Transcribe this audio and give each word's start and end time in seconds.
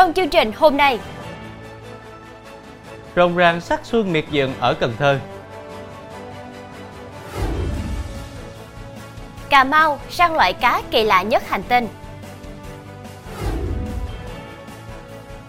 Trong 0.00 0.12
chương 0.12 0.28
trình 0.28 0.52
hôm 0.56 0.76
nay, 0.76 0.98
rồng 3.16 3.36
ràng 3.36 3.60
sắc 3.60 3.80
xuân 3.84 4.12
miệt 4.12 4.24
vườn 4.32 4.54
ở 4.60 4.74
Cần 4.74 4.94
Thơ. 4.98 5.18
Cà 9.50 9.64
Mau 9.64 9.98
săn 10.10 10.34
loại 10.34 10.52
cá 10.52 10.82
kỳ 10.90 11.04
lạ 11.04 11.22
nhất 11.22 11.48
hành 11.48 11.62
tinh. 11.62 11.88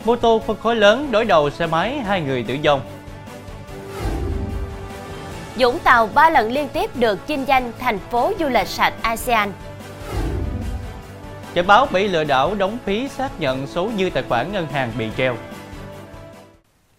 Mô 0.06 0.16
tô 0.16 0.42
phân 0.48 0.58
khối 0.58 0.76
lớn 0.76 1.08
đối 1.12 1.26
đầu 1.26 1.50
xe 1.50 1.68
máy 1.68 2.00
hai 2.00 2.22
người 2.22 2.44
tử 2.44 2.58
vong. 2.64 2.82
Dũng 5.58 5.80
Tàu 5.80 6.10
3 6.14 6.30
lần 6.30 6.52
liên 6.52 6.68
tiếp 6.68 6.96
được 6.96 7.28
chinh 7.28 7.46
danh 7.46 7.72
thành 7.80 8.00
phố 8.00 8.32
du 8.40 8.48
lịch 8.48 8.68
sạch 8.68 8.94
ASEAN. 9.02 9.52
Chợ 11.54 11.64
báo 11.64 11.88
bị 11.94 12.08
lừa 12.08 12.24
đảo 12.24 12.56
đóng 12.56 12.78
phí 12.86 13.08
xác 13.08 13.40
nhận 13.40 13.68
số 13.68 13.92
dư 13.98 14.10
tài 14.10 14.24
khoản 14.24 14.52
ngân 14.52 14.66
hàng 14.66 14.92
bị 14.98 15.10
treo. 15.18 15.36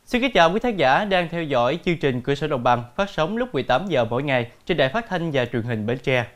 Xin 0.05 0.23
kính 0.23 0.33
chào 0.35 0.53
quý 0.53 0.61
khán 0.63 0.77
giả 0.77 1.05
đang 1.05 1.29
theo 1.29 1.43
dõi 1.43 1.79
chương 1.85 1.97
trình 1.99 2.21
Cửa 2.21 2.35
sổ 2.35 2.47
Đồng 2.47 2.63
bằng 2.63 2.85
phát 2.97 3.11
sóng 3.11 3.37
lúc 3.37 3.55
18 3.55 3.87
giờ 3.87 4.05
mỗi 4.05 4.23
ngày 4.23 4.51
trên 4.67 4.77
đài 4.77 4.89
phát 4.89 5.09
thanh 5.09 5.31
và 5.31 5.45
truyền 5.45 5.63
hình 5.63 5.87
Bến 5.87 5.99
Tre. 6.03 6.27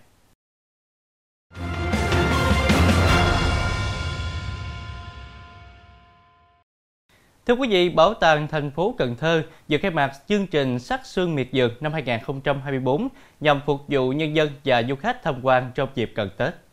Thưa 7.46 7.55
quý 7.55 7.69
vị, 7.69 7.88
Bảo 7.88 8.15
tàng 8.15 8.48
thành 8.48 8.71
phố 8.71 8.95
Cần 8.98 9.16
Thơ 9.16 9.43
vừa 9.68 9.79
khai 9.79 9.90
mạc 9.90 10.12
chương 10.29 10.46
trình 10.46 10.79
Sắc 10.79 11.07
xương 11.07 11.35
Miệt 11.35 11.49
Vườn 11.52 11.71
năm 11.80 11.93
2024 11.93 13.09
nhằm 13.40 13.60
phục 13.66 13.80
vụ 13.88 14.12
nhân 14.12 14.37
dân 14.37 14.51
và 14.65 14.83
du 14.83 14.95
khách 14.95 15.23
tham 15.23 15.40
quan 15.43 15.71
trong 15.74 15.88
dịp 15.95 16.12
cận 16.15 16.30
Tết. 16.37 16.65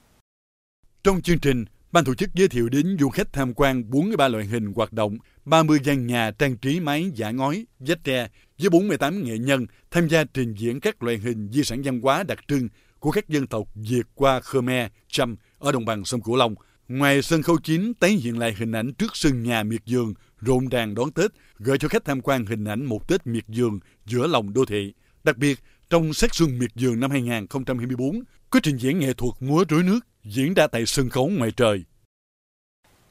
Trong 1.04 1.22
chương 1.22 1.40
trình, 1.40 1.66
ban 1.92 2.04
tổ 2.04 2.16
chức 2.16 2.30
giới 2.34 2.48
thiệu 2.48 2.70
đến 2.70 2.98
du 3.00 3.10
khách 3.10 3.34
tham 3.34 3.54
quan 3.54 3.90
43 3.90 4.28
loại 4.28 4.46
hình 4.46 4.74
hoạt 4.76 4.94
động, 4.94 5.18
30 5.46 5.80
gian 5.84 6.08
nhà 6.08 6.32
trang 6.32 6.58
trí 6.58 6.80
máy 6.80 7.12
giả 7.16 7.32
ngói, 7.32 7.66
vách 7.80 8.04
tre 8.04 8.28
với 8.58 8.70
48 8.70 9.24
nghệ 9.24 9.38
nhân 9.38 9.66
tham 9.92 10.08
gia 10.08 10.24
trình 10.24 10.54
diễn 10.58 10.80
các 10.80 11.04
loại 11.04 11.18
hình 11.18 11.50
di 11.52 11.64
sản 11.64 11.82
văn 11.82 12.02
hóa 12.02 12.24
đặc 12.24 12.40
trưng 12.48 12.70
của 13.00 13.12
các 13.12 13.30
dân 13.30 13.48
tộc 13.48 13.68
Việt 13.76 14.04
qua 14.16 14.40
Khmer, 14.40 14.92
Chăm 15.08 15.36
ở 15.60 15.72
đồng 15.72 15.86
bằng 15.86 16.06
sông 16.06 16.22
Cửu 16.22 16.36
Long. 16.36 16.56
Ngoài 16.88 17.22
sân 17.22 17.42
khấu 17.42 17.58
chính 17.64 17.94
tái 17.94 18.12
hiện 18.12 18.40
lại 18.40 18.56
hình 18.58 18.72
ảnh 18.72 18.94
trước 18.94 19.12
sân 19.14 19.44
nhà 19.44 19.64
miệt 19.64 19.82
vườn 19.88 20.14
rộn 20.42 20.70
ràng 20.70 20.96
đón 20.96 21.12
Tết, 21.12 21.32
gợi 21.60 21.78
cho 21.78 21.88
khách 21.88 22.06
tham 22.06 22.22
quan 22.22 22.46
hình 22.46 22.66
ảnh 22.66 22.86
một 22.86 23.08
Tết 23.08 23.28
miệt 23.28 23.44
vườn 23.48 23.80
giữa 24.06 24.28
lòng 24.28 24.54
đô 24.54 24.66
thị. 24.66 24.94
Đặc 25.24 25.38
biệt, 25.38 25.60
trong 25.94 26.14
sắc 26.14 26.36
xuân 26.36 26.60
miệt 26.60 26.70
vườn 26.76 27.00
năm 27.00 27.12
2024, 27.12 28.20
có 28.50 28.60
trình 28.64 28.78
diễn 28.78 29.00
nghệ 29.00 29.14
thuật 29.14 29.34
múa 29.40 29.64
rối 29.70 29.84
nước 29.84 30.00
diễn 30.24 30.54
ra 30.54 30.68
tại 30.68 30.86
sân 30.86 31.10
khấu 31.10 31.28
ngoài 31.28 31.52
trời. 31.58 31.84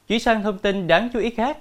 Chuyển 0.08 0.20
sang 0.20 0.42
thông 0.42 0.58
tin 0.58 0.86
đáng 0.86 1.08
chú 1.12 1.19
ý 1.19 1.30
khác, 1.30 1.58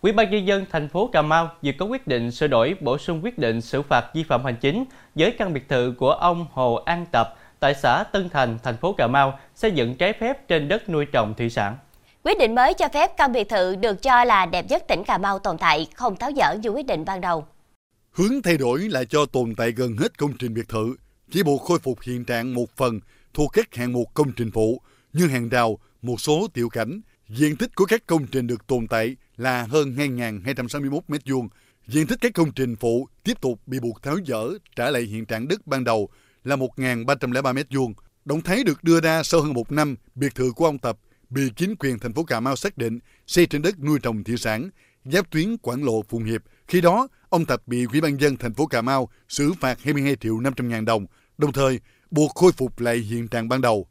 Ủy 0.00 0.12
ban 0.12 0.30
nhân 0.30 0.46
dân 0.46 0.66
thành 0.72 0.88
phố 0.88 1.10
Cà 1.12 1.22
Mau 1.22 1.50
vừa 1.62 1.72
có 1.78 1.86
quyết 1.86 2.06
định 2.06 2.30
sửa 2.30 2.46
đổi 2.46 2.76
bổ 2.80 2.98
sung 2.98 3.24
quyết 3.24 3.38
định 3.38 3.60
xử 3.60 3.82
phạt 3.82 4.10
vi 4.14 4.22
phạm 4.22 4.44
hành 4.44 4.56
chính 4.60 4.84
với 5.14 5.30
căn 5.38 5.52
biệt 5.52 5.68
thự 5.68 5.94
của 5.98 6.12
ông 6.12 6.46
Hồ 6.52 6.74
An 6.74 7.06
Tập 7.12 7.34
tại 7.60 7.74
xã 7.74 8.04
Tân 8.12 8.28
Thành, 8.28 8.58
thành 8.62 8.76
phố 8.76 8.92
Cà 8.92 9.06
Mau 9.06 9.38
xây 9.54 9.70
dựng 9.70 9.94
trái 9.94 10.12
phép 10.12 10.48
trên 10.48 10.68
đất 10.68 10.88
nuôi 10.88 11.06
trồng 11.12 11.34
thủy 11.34 11.50
sản. 11.50 11.76
Quyết 12.24 12.38
định 12.38 12.54
mới 12.54 12.74
cho 12.74 12.88
phép 12.88 13.16
căn 13.16 13.32
biệt 13.32 13.48
thự 13.48 13.76
được 13.76 14.02
cho 14.02 14.24
là 14.24 14.46
đẹp 14.46 14.64
nhất 14.68 14.84
tỉnh 14.88 15.04
Cà 15.04 15.18
Mau 15.18 15.38
tồn 15.38 15.58
tại, 15.58 15.86
không 15.94 16.16
tháo 16.16 16.30
dỡ 16.36 16.54
như 16.54 16.70
quyết 16.70 16.86
định 16.86 17.04
ban 17.04 17.20
đầu. 17.20 17.44
Hướng 18.12 18.42
thay 18.42 18.56
đổi 18.56 18.80
là 18.80 19.04
cho 19.04 19.26
tồn 19.26 19.54
tại 19.54 19.72
gần 19.72 19.96
hết 19.96 20.18
công 20.18 20.32
trình 20.38 20.54
biệt 20.54 20.68
thự, 20.68 20.96
chỉ 21.30 21.42
buộc 21.42 21.62
khôi 21.62 21.78
phục 21.78 22.02
hiện 22.02 22.24
trạng 22.24 22.54
một 22.54 22.76
phần 22.76 23.00
thuộc 23.34 23.50
các 23.52 23.74
hạng 23.74 23.92
mục 23.92 24.14
công 24.14 24.32
trình 24.32 24.50
phụ 24.50 24.80
như 25.12 25.26
hàng 25.26 25.48
rào, 25.48 25.78
một 26.02 26.20
số 26.20 26.48
tiểu 26.54 26.68
cảnh. 26.68 27.00
Diện 27.28 27.56
tích 27.56 27.74
của 27.74 27.84
các 27.84 28.06
công 28.06 28.26
trình 28.26 28.46
được 28.46 28.66
tồn 28.66 28.86
tại 28.86 29.16
là 29.36 29.62
hơn 29.62 29.94
2.261 29.96 31.00
m2. 31.08 31.48
Diện 31.86 32.06
tích 32.06 32.18
các 32.20 32.32
công 32.34 32.52
trình 32.52 32.76
phụ 32.76 33.08
tiếp 33.24 33.40
tục 33.40 33.60
bị 33.66 33.80
buộc 33.80 34.02
tháo 34.02 34.16
dỡ 34.26 34.48
trả 34.76 34.90
lại 34.90 35.02
hiện 35.02 35.24
trạng 35.24 35.48
đất 35.48 35.66
ban 35.66 35.84
đầu 35.84 36.08
là 36.44 36.56
1.303 36.56 37.54
m2. 37.54 37.92
Động 38.24 38.40
thái 38.40 38.64
được 38.64 38.84
đưa 38.84 39.00
ra 39.00 39.22
sau 39.22 39.40
hơn 39.40 39.52
một 39.52 39.72
năm 39.72 39.96
biệt 40.14 40.34
thự 40.34 40.52
của 40.52 40.66
ông 40.66 40.78
Tập 40.78 40.98
bị 41.30 41.42
chính 41.56 41.76
quyền 41.76 41.98
thành 41.98 42.12
phố 42.12 42.24
Cà 42.24 42.40
Mau 42.40 42.56
xác 42.56 42.78
định 42.78 42.98
xây 43.26 43.46
trên 43.46 43.62
đất 43.62 43.80
nuôi 43.80 43.98
trồng 44.02 44.24
thủy 44.24 44.36
sản, 44.38 44.70
giáp 45.04 45.30
tuyến 45.30 45.56
Quảng 45.56 45.84
Lộ 45.84 46.02
Phụng 46.02 46.24
Hiệp. 46.24 46.42
Khi 46.68 46.80
đó, 46.80 47.08
ông 47.28 47.44
Tập 47.44 47.62
bị 47.66 47.84
Ủy 47.92 48.00
ban 48.00 48.20
dân 48.20 48.36
thành 48.36 48.54
phố 48.54 48.66
Cà 48.66 48.82
Mau 48.82 49.08
xử 49.28 49.52
phạt 49.60 49.82
22 49.82 50.16
triệu 50.16 50.40
500 50.40 50.68
ngàn 50.68 50.84
đồng, 50.84 51.06
đồng 51.38 51.52
thời 51.52 51.80
buộc 52.10 52.34
khôi 52.34 52.52
phục 52.52 52.80
lại 52.80 52.96
hiện 52.96 53.28
trạng 53.28 53.48
ban 53.48 53.60
đầu. 53.60 53.86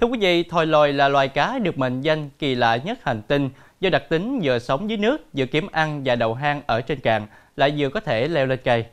Thưa 0.00 0.06
quý 0.06 0.18
vị, 0.20 0.42
thòi 0.42 0.66
lòi 0.66 0.92
là 0.92 1.08
loài 1.08 1.28
cá 1.28 1.58
được 1.58 1.78
mệnh 1.78 2.00
danh 2.00 2.30
kỳ 2.38 2.54
lạ 2.54 2.76
nhất 2.76 2.98
hành 3.02 3.22
tinh 3.22 3.50
do 3.80 3.90
đặc 3.90 4.02
tính 4.10 4.40
vừa 4.42 4.58
sống 4.58 4.90
dưới 4.90 4.98
nước, 4.98 5.18
vừa 5.32 5.46
kiếm 5.46 5.66
ăn 5.72 6.02
và 6.04 6.16
đầu 6.16 6.34
hang 6.34 6.62
ở 6.66 6.80
trên 6.80 7.00
cạn, 7.00 7.26
lại 7.56 7.74
vừa 7.78 7.88
có 7.88 8.00
thể 8.00 8.28
leo 8.28 8.46
lên 8.46 8.60
cây. 8.64 8.84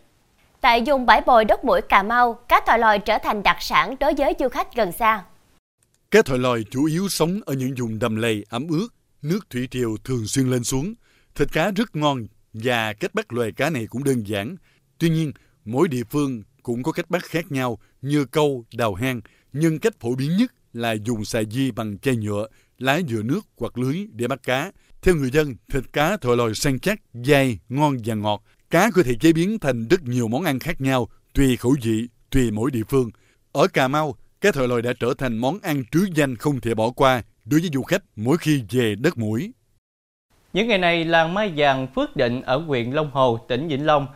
Tại 0.62 0.84
vùng 0.86 1.06
bãi 1.06 1.22
bồi 1.22 1.46
đất 1.46 1.66
mũi 1.66 1.82
Cà 1.82 2.04
Mau, 2.04 2.34
cá 2.34 2.62
thòi 2.68 2.80
lòi 2.80 3.00
trở 3.00 3.18
thành 3.24 3.44
đặc 3.44 3.58
sản 3.60 3.96
đối 4.00 4.14
với 4.14 4.34
du 4.40 4.50
khách 4.50 4.76
gần 4.76 4.92
xa. 4.92 5.24
Cá 6.12 6.22
thòi 6.22 6.40
lòi 6.40 6.64
chủ 6.72 6.86
yếu 6.86 7.10
sống 7.10 7.40
ở 7.46 7.54
những 7.54 7.74
vùng 7.78 8.00
đầm 8.00 8.16
lầy 8.16 8.46
ẩm 8.50 8.68
ướt, 8.68 8.88
nước 9.22 9.40
thủy 9.50 9.68
triều 9.72 9.98
thường 10.04 10.26
xuyên 10.28 10.52
lên 10.52 10.64
xuống. 10.64 10.94
Thịt 11.36 11.48
cá 11.54 11.72
rất 11.72 11.96
ngon 11.96 12.26
và 12.54 12.94
cách 12.94 13.14
bắt 13.14 13.34
loài 13.34 13.52
cá 13.52 13.70
này 13.70 13.88
cũng 13.88 14.04
đơn 14.04 14.28
giản. 14.28 14.56
Tuy 14.98 15.10
nhiên, 15.10 15.32
mỗi 15.66 15.88
địa 15.88 16.04
phương 16.04 16.44
cũng 16.64 16.84
có 16.84 16.92
cách 16.92 17.10
bắt 17.10 17.24
khác 17.24 17.52
nhau 17.52 17.80
như 18.02 18.26
câu, 18.26 18.66
đào 18.74 18.94
hang, 18.94 19.22
nhưng 19.54 19.80
cách 19.80 20.00
phổ 20.00 20.16
biến 20.16 20.38
nhất 20.38 20.54
là 20.74 20.92
dùng 20.92 21.26
xà 21.26 21.44
di 21.52 21.72
bằng 21.72 21.98
chai 21.98 22.16
nhựa, 22.16 22.48
lá 22.78 23.02
dừa 23.10 23.22
nước 23.24 23.42
hoặc 23.58 23.78
lưới 23.78 24.08
để 24.12 24.28
bắt 24.28 24.44
cá. 24.44 24.72
Theo 25.02 25.16
người 25.16 25.32
dân, 25.32 25.56
thịt 25.72 25.84
cá 25.94 26.18
thổi 26.18 26.38
lòi 26.38 26.56
săn 26.56 26.80
chắc, 26.80 27.02
dai, 27.14 27.60
ngon 27.70 27.98
và 28.06 28.16
ngọt. 28.16 28.44
Cá 28.70 28.92
có 28.92 29.04
thể 29.04 29.16
chế 29.16 29.34
biến 29.34 29.60
thành 29.60 29.88
rất 29.88 30.04
nhiều 30.04 30.28
món 30.28 30.44
ăn 30.44 30.60
khác 30.60 30.82
nhau, 30.82 31.10
tùy 31.34 31.58
khẩu 31.58 31.76
vị, 31.82 32.08
tùy 32.30 32.52
mỗi 32.52 32.72
địa 32.72 32.84
phương. 32.90 33.12
Ở 33.52 33.68
Cà 33.68 33.88
Mau, 33.88 34.16
cá 34.42 34.52
thổi 34.52 34.68
lòi 34.68 34.82
đã 34.82 34.94
trở 35.00 35.14
thành 35.18 35.38
món 35.38 35.60
ăn 35.60 35.84
trứ 35.92 36.08
danh 36.16 36.36
không 36.36 36.62
thể 36.62 36.76
bỏ 36.76 36.90
qua 36.90 37.24
đối 37.46 37.60
với 37.60 37.70
du 37.74 37.84
khách 37.84 38.04
mỗi 38.16 38.38
khi 38.38 38.64
về 38.70 38.96
đất 38.96 39.18
mũi. 39.18 39.52
Những 40.54 40.68
ngày 40.68 40.78
này, 40.78 41.06
làng 41.06 41.34
mai 41.34 41.54
vàng 41.56 41.88
Phước 41.96 42.16
Định 42.16 42.42
ở 42.42 42.58
huyện 42.58 42.92
Long 42.92 43.12
Hồ, 43.12 43.46
tỉnh 43.48 43.68
Vĩnh 43.68 43.86
Long 43.86 44.08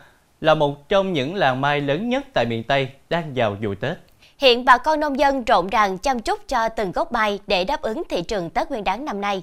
là 0.42 0.56
một 0.56 0.90
trong 0.90 1.14
những 1.14 1.36
làng 1.36 1.62
mai 1.62 1.82
lớn 1.82 2.10
nhất 2.10 2.26
tại 2.34 2.46
miền 2.46 2.64
Tây 2.64 2.90
đang 3.10 3.34
vào 3.36 3.58
vụ 3.62 3.76
Tết. 3.76 3.98
Hiện 4.38 4.66
bà 4.66 4.78
con 4.78 5.00
nông 5.00 5.20
dân 5.20 5.44
rộn 5.44 5.68
ràng 5.68 5.98
chăm 5.98 6.20
chút 6.20 6.40
cho 6.48 6.70
từng 6.70 6.92
gốc 6.92 7.12
mai 7.12 7.40
để 7.48 7.64
đáp 7.64 7.82
ứng 7.82 8.04
thị 8.10 8.22
trường 8.22 8.50
Tết 8.50 8.70
Nguyên 8.70 8.84
đán 8.84 9.06
năm 9.06 9.22
nay. 9.22 9.42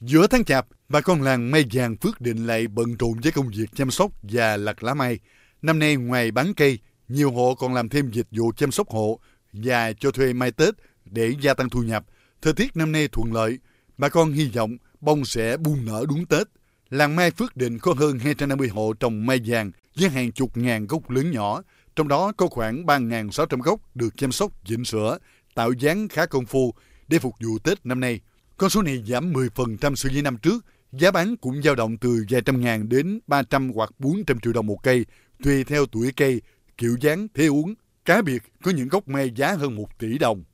Giữa 0.00 0.26
tháng 0.26 0.44
chạp, 0.44 0.66
bà 0.88 1.00
con 1.00 1.22
làng 1.22 1.50
Mai 1.50 1.64
Vàng 1.72 1.96
Phước 1.96 2.20
Định 2.20 2.46
lại 2.46 2.66
bận 2.66 2.96
rộn 2.98 3.12
với 3.22 3.32
công 3.32 3.48
việc 3.48 3.66
chăm 3.74 3.90
sóc 3.90 4.10
và 4.22 4.56
lặt 4.56 4.82
lá 4.82 4.94
mai. 4.94 5.18
Năm 5.62 5.78
nay 5.78 5.96
ngoài 5.96 6.30
bán 6.30 6.54
cây, 6.54 6.78
nhiều 7.08 7.30
hộ 7.32 7.54
còn 7.54 7.74
làm 7.74 7.88
thêm 7.88 8.10
dịch 8.10 8.26
vụ 8.30 8.52
chăm 8.56 8.72
sóc 8.72 8.88
hộ 8.88 9.18
và 9.52 9.92
cho 9.92 10.10
thuê 10.10 10.32
mai 10.32 10.50
Tết 10.50 10.74
để 11.04 11.32
gia 11.40 11.54
tăng 11.54 11.70
thu 11.70 11.82
nhập. 11.82 12.04
Thời 12.42 12.52
tiết 12.52 12.76
năm 12.76 12.92
nay 12.92 13.08
thuận 13.08 13.32
lợi, 13.32 13.58
bà 13.98 14.08
con 14.08 14.32
hy 14.32 14.50
vọng 14.54 14.76
bông 15.04 15.24
sẽ 15.24 15.56
bung 15.56 15.84
nở 15.84 16.04
đúng 16.08 16.26
Tết. 16.26 16.46
Làng 16.90 17.16
Mai 17.16 17.30
Phước 17.30 17.56
Định 17.56 17.78
có 17.78 17.94
hơn 17.98 18.18
250 18.18 18.68
hộ 18.68 18.92
trồng 18.92 19.26
mai 19.26 19.40
vàng 19.46 19.70
với 19.96 20.08
hàng 20.08 20.32
chục 20.32 20.56
ngàn 20.56 20.86
gốc 20.86 21.10
lớn 21.10 21.30
nhỏ, 21.30 21.62
trong 21.96 22.08
đó 22.08 22.32
có 22.36 22.46
khoảng 22.46 22.86
3.600 22.86 23.62
gốc 23.62 23.80
được 23.96 24.16
chăm 24.16 24.32
sóc 24.32 24.52
chỉnh 24.64 24.84
sửa, 24.84 25.18
tạo 25.54 25.72
dáng 25.72 26.08
khá 26.08 26.26
công 26.26 26.46
phu 26.46 26.74
để 27.08 27.18
phục 27.18 27.34
vụ 27.40 27.58
Tết 27.58 27.86
năm 27.86 28.00
nay. 28.00 28.20
Con 28.56 28.70
số 28.70 28.82
này 28.82 29.04
giảm 29.06 29.32
10% 29.32 29.94
so 29.94 30.08
với 30.12 30.22
năm 30.22 30.36
trước, 30.36 30.64
giá 30.92 31.10
bán 31.10 31.36
cũng 31.36 31.62
dao 31.62 31.74
động 31.74 31.96
từ 31.96 32.24
vài 32.30 32.40
trăm 32.40 32.60
ngàn 32.60 32.88
đến 32.88 33.20
300 33.26 33.70
hoặc 33.74 33.90
400 33.98 34.40
triệu 34.40 34.52
đồng 34.52 34.66
một 34.66 34.82
cây, 34.82 35.06
tùy 35.44 35.64
theo 35.64 35.86
tuổi 35.86 36.12
cây, 36.16 36.42
kiểu 36.78 36.96
dáng, 37.00 37.26
thế 37.34 37.46
uống. 37.46 37.74
Cá 38.04 38.22
biệt 38.22 38.42
có 38.62 38.70
những 38.70 38.88
gốc 38.88 39.08
mai 39.08 39.30
giá 39.30 39.52
hơn 39.52 39.76
1 39.76 39.98
tỷ 39.98 40.18
đồng. 40.18 40.44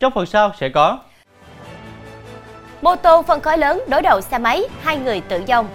Trong 0.00 0.12
phần 0.14 0.26
sau 0.26 0.52
sẽ 0.60 0.68
có 0.74 1.02
Mô 2.82 2.96
tô 2.96 3.22
phân 3.22 3.40
khối 3.40 3.58
lớn 3.58 3.82
đối 3.88 4.02
đầu 4.02 4.20
xe 4.20 4.38
máy, 4.38 4.62
hai 4.80 4.98
người 4.98 5.20
tử 5.20 5.42
vong. 5.48 5.68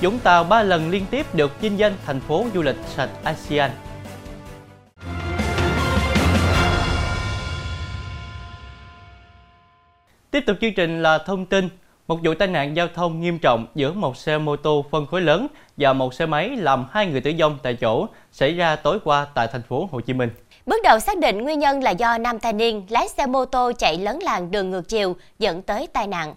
Vũng 0.00 0.18
Tàu 0.18 0.44
3 0.44 0.62
lần 0.62 0.90
liên 0.90 1.06
tiếp 1.10 1.26
được 1.34 1.60
vinh 1.60 1.78
danh 1.78 1.92
thành 2.06 2.20
phố 2.20 2.46
du 2.54 2.62
lịch 2.62 2.76
sạch 2.86 3.10
ASEAN. 3.24 3.70
Tiếp 10.30 10.40
tục 10.46 10.56
chương 10.60 10.74
trình 10.74 11.02
là 11.02 11.18
thông 11.18 11.46
tin. 11.46 11.68
Một 12.06 12.18
vụ 12.22 12.34
tai 12.34 12.48
nạn 12.48 12.76
giao 12.76 12.88
thông 12.94 13.20
nghiêm 13.20 13.38
trọng 13.38 13.66
giữa 13.74 13.92
một 13.92 14.16
xe 14.16 14.38
mô 14.38 14.56
tô 14.56 14.84
phân 14.90 15.06
khối 15.06 15.20
lớn 15.20 15.46
và 15.76 15.92
một 15.92 16.14
xe 16.14 16.26
máy 16.26 16.48
làm 16.48 16.86
hai 16.90 17.06
người 17.06 17.20
tử 17.20 17.32
vong 17.38 17.58
tại 17.62 17.74
chỗ 17.74 18.06
xảy 18.32 18.54
ra 18.54 18.76
tối 18.76 18.98
qua 19.04 19.26
tại 19.34 19.48
thành 19.52 19.62
phố 19.62 19.88
Hồ 19.92 20.00
Chí 20.00 20.12
Minh. 20.12 20.30
Bước 20.66 20.76
đầu 20.84 20.98
xác 21.00 21.18
định 21.18 21.38
nguyên 21.38 21.58
nhân 21.58 21.82
là 21.82 21.90
do 21.90 22.18
nam 22.18 22.40
thanh 22.40 22.56
niên 22.56 22.86
lái 22.88 23.08
xe 23.16 23.26
mô 23.26 23.44
tô 23.44 23.72
chạy 23.78 23.98
lấn 23.98 24.18
làn 24.18 24.50
đường 24.50 24.70
ngược 24.70 24.88
chiều 24.88 25.16
dẫn 25.38 25.62
tới 25.62 25.86
tai 25.92 26.06
nạn. 26.06 26.34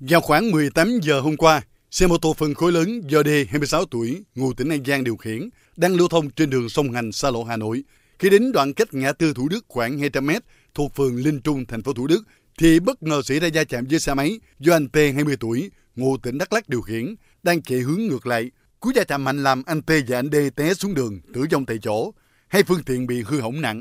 Vào 0.00 0.20
khoảng 0.20 0.50
18 0.50 0.98
giờ 1.02 1.20
hôm 1.20 1.36
qua, 1.36 1.62
xe 1.90 2.06
mô 2.06 2.18
tô 2.18 2.32
phân 2.32 2.54
khối 2.54 2.72
lớn 2.72 3.00
do 3.10 3.22
D 3.22 3.28
26 3.48 3.84
tuổi, 3.84 4.24
ngụ 4.34 4.52
tỉnh 4.52 4.68
An 4.68 4.84
Giang 4.84 5.04
điều 5.04 5.16
khiển, 5.16 5.48
đang 5.76 5.94
lưu 5.94 6.08
thông 6.08 6.30
trên 6.30 6.50
đường 6.50 6.68
sông 6.68 6.92
Hành 6.92 7.12
xa 7.12 7.30
lộ 7.30 7.44
Hà 7.44 7.56
Nội. 7.56 7.84
Khi 8.18 8.30
đến 8.30 8.52
đoạn 8.52 8.74
cách 8.74 8.94
ngã 8.94 9.12
tư 9.12 9.32
Thủ 9.36 9.48
Đức 9.48 9.64
khoảng 9.68 9.98
200 9.98 10.26
m 10.26 10.30
thuộc 10.74 10.94
phường 10.94 11.16
Linh 11.16 11.40
Trung, 11.40 11.66
thành 11.66 11.82
phố 11.82 11.92
Thủ 11.92 12.06
Đức, 12.06 12.24
thì 12.58 12.80
bất 12.80 13.02
ngờ 13.02 13.22
xảy 13.22 13.40
ra 13.40 13.48
va 13.54 13.64
chạm 13.64 13.84
với 13.90 13.98
xe 13.98 14.14
máy 14.14 14.40
do 14.58 14.72
anh 14.72 14.88
T 14.88 14.96
20 14.96 15.36
tuổi, 15.40 15.70
ngụ 15.96 16.16
tỉnh 16.16 16.38
Đắk 16.38 16.52
Lắk 16.52 16.68
điều 16.68 16.80
khiển, 16.80 17.14
đang 17.42 17.62
chạy 17.62 17.78
hướng 17.78 18.06
ngược 18.06 18.26
lại. 18.26 18.50
Cú 18.80 18.92
va 18.94 19.04
chạm 19.04 19.24
mạnh 19.24 19.42
làm 19.42 19.62
anh 19.66 19.82
T 19.82 19.90
và 20.08 20.18
anh 20.18 20.28
D 20.32 20.36
té 20.56 20.74
xuống 20.74 20.94
đường, 20.94 21.20
tử 21.34 21.46
vong 21.52 21.66
tại 21.66 21.78
chỗ 21.82 22.12
hay 22.48 22.62
phương 22.62 22.82
tiện 22.86 23.06
bị 23.06 23.22
hư 23.26 23.40
hỏng 23.40 23.60
nặng. 23.60 23.80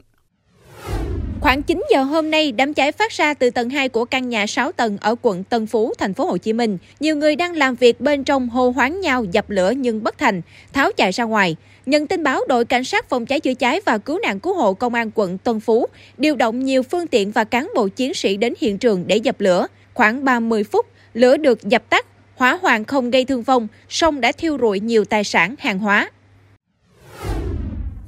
Khoảng 1.44 1.64
9 1.64 1.84
giờ 1.92 2.04
hôm 2.04 2.32
nay, 2.32 2.52
đám 2.52 2.74
cháy 2.74 2.92
phát 2.92 3.12
ra 3.12 3.34
từ 3.34 3.50
tầng 3.50 3.70
2 3.70 3.90
của 3.90 4.06
căn 4.06 4.30
nhà 4.30 4.48
6 4.48 4.72
tầng 4.72 4.98
ở 5.02 5.16
quận 5.22 5.44
Tân 5.44 5.68
Phú, 5.68 5.94
thành 5.98 6.14
phố 6.14 6.26
Hồ 6.26 6.38
Chí 6.38 6.54
Minh. 6.54 6.78
Nhiều 7.00 7.16
người 7.16 7.36
đang 7.36 7.56
làm 7.56 7.76
việc 7.76 8.02
bên 8.02 8.24
trong 8.24 8.50
hô 8.50 8.70
hoáng 8.70 9.02
nhau 9.02 9.24
dập 9.32 9.50
lửa 9.50 9.74
nhưng 9.78 10.04
bất 10.04 10.18
thành, 10.18 10.42
tháo 10.74 10.92
chạy 10.98 11.12
ra 11.12 11.24
ngoài. 11.24 11.56
Nhận 11.86 12.08
tin 12.08 12.24
báo, 12.24 12.42
đội 12.48 12.66
cảnh 12.66 12.84
sát 12.84 13.10
phòng 13.10 13.26
cháy 13.26 13.40
chữa 13.40 13.54
cháy 13.54 13.80
và 13.86 13.98
cứu 13.98 14.20
nạn 14.20 14.40
cứu 14.40 14.54
hộ 14.54 14.74
công 14.74 14.94
an 14.94 15.12
quận 15.16 15.38
Tân 15.38 15.60
Phú 15.60 15.88
điều 16.18 16.36
động 16.36 16.60
nhiều 16.60 16.84
phương 16.84 17.08
tiện 17.08 17.32
và 17.32 17.44
cán 17.44 17.72
bộ 17.76 17.88
chiến 17.88 18.14
sĩ 18.14 18.38
đến 18.38 18.54
hiện 18.60 18.78
trường 18.78 19.04
để 19.08 19.18
dập 19.18 19.42
lửa. 19.42 19.68
Khoảng 19.94 20.26
30 20.26 20.64
phút, 20.64 20.86
lửa 21.14 21.38
được 21.38 21.64
dập 21.64 21.90
tắt, 21.90 22.06
hỏa 22.36 22.60
hoạn 22.62 22.86
không 22.86 23.12
gây 23.12 23.26
thương 23.26 23.44
vong, 23.44 23.68
song 23.90 24.22
đã 24.22 24.32
thiêu 24.32 24.58
rụi 24.62 24.80
nhiều 24.80 25.06
tài 25.06 25.24
sản, 25.24 25.56
hàng 25.60 25.80
hóa. 25.80 26.10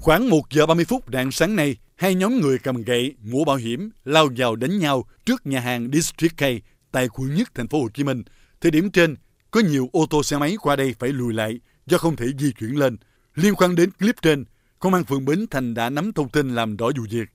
Khoảng 0.05 0.29
1 0.29 0.41
giờ 0.49 0.65
30 0.65 0.85
phút 0.85 1.03
rạng 1.13 1.31
sáng 1.31 1.55
nay, 1.55 1.75
hai 1.95 2.15
nhóm 2.15 2.41
người 2.41 2.59
cầm 2.59 2.83
gậy, 2.83 3.15
mũ 3.23 3.45
bảo 3.45 3.55
hiểm 3.55 3.89
lao 4.03 4.27
vào 4.37 4.55
đánh 4.55 4.79
nhau 4.79 5.03
trước 5.25 5.47
nhà 5.47 5.59
hàng 5.59 5.89
District 5.93 6.37
K 6.37 6.43
tại 6.91 7.07
quận 7.09 7.35
nhất 7.35 7.49
thành 7.55 7.67
phố 7.67 7.81
Hồ 7.81 7.87
Chí 7.93 8.03
Minh. 8.03 8.23
Thời 8.61 8.71
điểm 8.71 8.89
trên, 8.91 9.15
có 9.51 9.59
nhiều 9.59 9.89
ô 9.93 10.05
tô 10.09 10.23
xe 10.23 10.37
máy 10.37 10.55
qua 10.61 10.75
đây 10.75 10.95
phải 10.99 11.09
lùi 11.09 11.33
lại 11.33 11.59
do 11.85 11.97
không 11.97 12.15
thể 12.15 12.25
di 12.39 12.51
chuyển 12.51 12.79
lên. 12.79 12.97
Liên 13.35 13.55
quan 13.55 13.75
đến 13.75 13.89
clip 13.99 14.15
trên, 14.21 14.45
Công 14.79 14.93
an 14.93 15.03
phường 15.03 15.25
Bến 15.25 15.45
Thành 15.51 15.73
đã 15.73 15.89
nắm 15.89 16.13
thông 16.13 16.29
tin 16.29 16.55
làm 16.55 16.77
rõ 16.77 16.85
vụ 16.97 17.03
việc. 17.11 17.29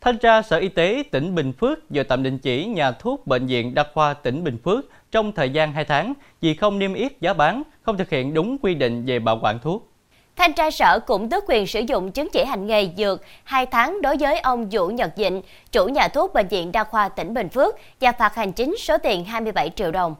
Thanh 0.00 0.18
tra 0.18 0.42
Sở 0.42 0.58
Y 0.58 0.68
tế 0.68 1.02
tỉnh 1.12 1.34
Bình 1.34 1.52
Phước 1.52 1.78
vừa 1.90 2.02
tạm 2.02 2.22
đình 2.22 2.38
chỉ 2.38 2.66
nhà 2.66 2.92
thuốc 2.92 3.26
Bệnh 3.26 3.46
viện 3.46 3.74
Đa 3.74 3.84
khoa 3.94 4.14
tỉnh 4.14 4.44
Bình 4.44 4.58
Phước 4.64 4.84
trong 5.10 5.32
thời 5.32 5.50
gian 5.50 5.72
2 5.72 5.84
tháng 5.84 6.12
vì 6.40 6.54
không 6.54 6.78
niêm 6.78 6.94
yết 6.94 7.20
giá 7.20 7.34
bán, 7.34 7.62
không 7.82 7.98
thực 7.98 8.10
hiện 8.10 8.34
đúng 8.34 8.58
quy 8.62 8.74
định 8.74 9.04
về 9.06 9.18
bảo 9.18 9.40
quản 9.42 9.58
thuốc. 9.58 9.89
Thanh 10.36 10.52
tra 10.54 10.70
sở 10.70 11.00
cũng 11.06 11.30
tước 11.30 11.44
quyền 11.46 11.66
sử 11.66 11.80
dụng 11.80 12.12
chứng 12.12 12.28
chỉ 12.32 12.44
hành 12.44 12.66
nghề 12.66 12.90
dược 12.96 13.22
2 13.44 13.66
tháng 13.66 14.02
đối 14.02 14.16
với 14.16 14.40
ông 14.40 14.68
Vũ 14.70 14.88
Nhật 14.88 15.12
Dịnh, 15.16 15.42
chủ 15.72 15.88
nhà 15.88 16.08
thuốc 16.08 16.34
Bệnh 16.34 16.48
viện 16.48 16.72
Đa 16.72 16.84
khoa 16.84 17.08
tỉnh 17.08 17.34
Bình 17.34 17.48
Phước 17.48 17.74
và 18.00 18.12
phạt 18.12 18.34
hành 18.34 18.52
chính 18.52 18.76
số 18.78 18.98
tiền 19.02 19.24
27 19.24 19.70
triệu 19.76 19.92
đồng. 19.92 20.14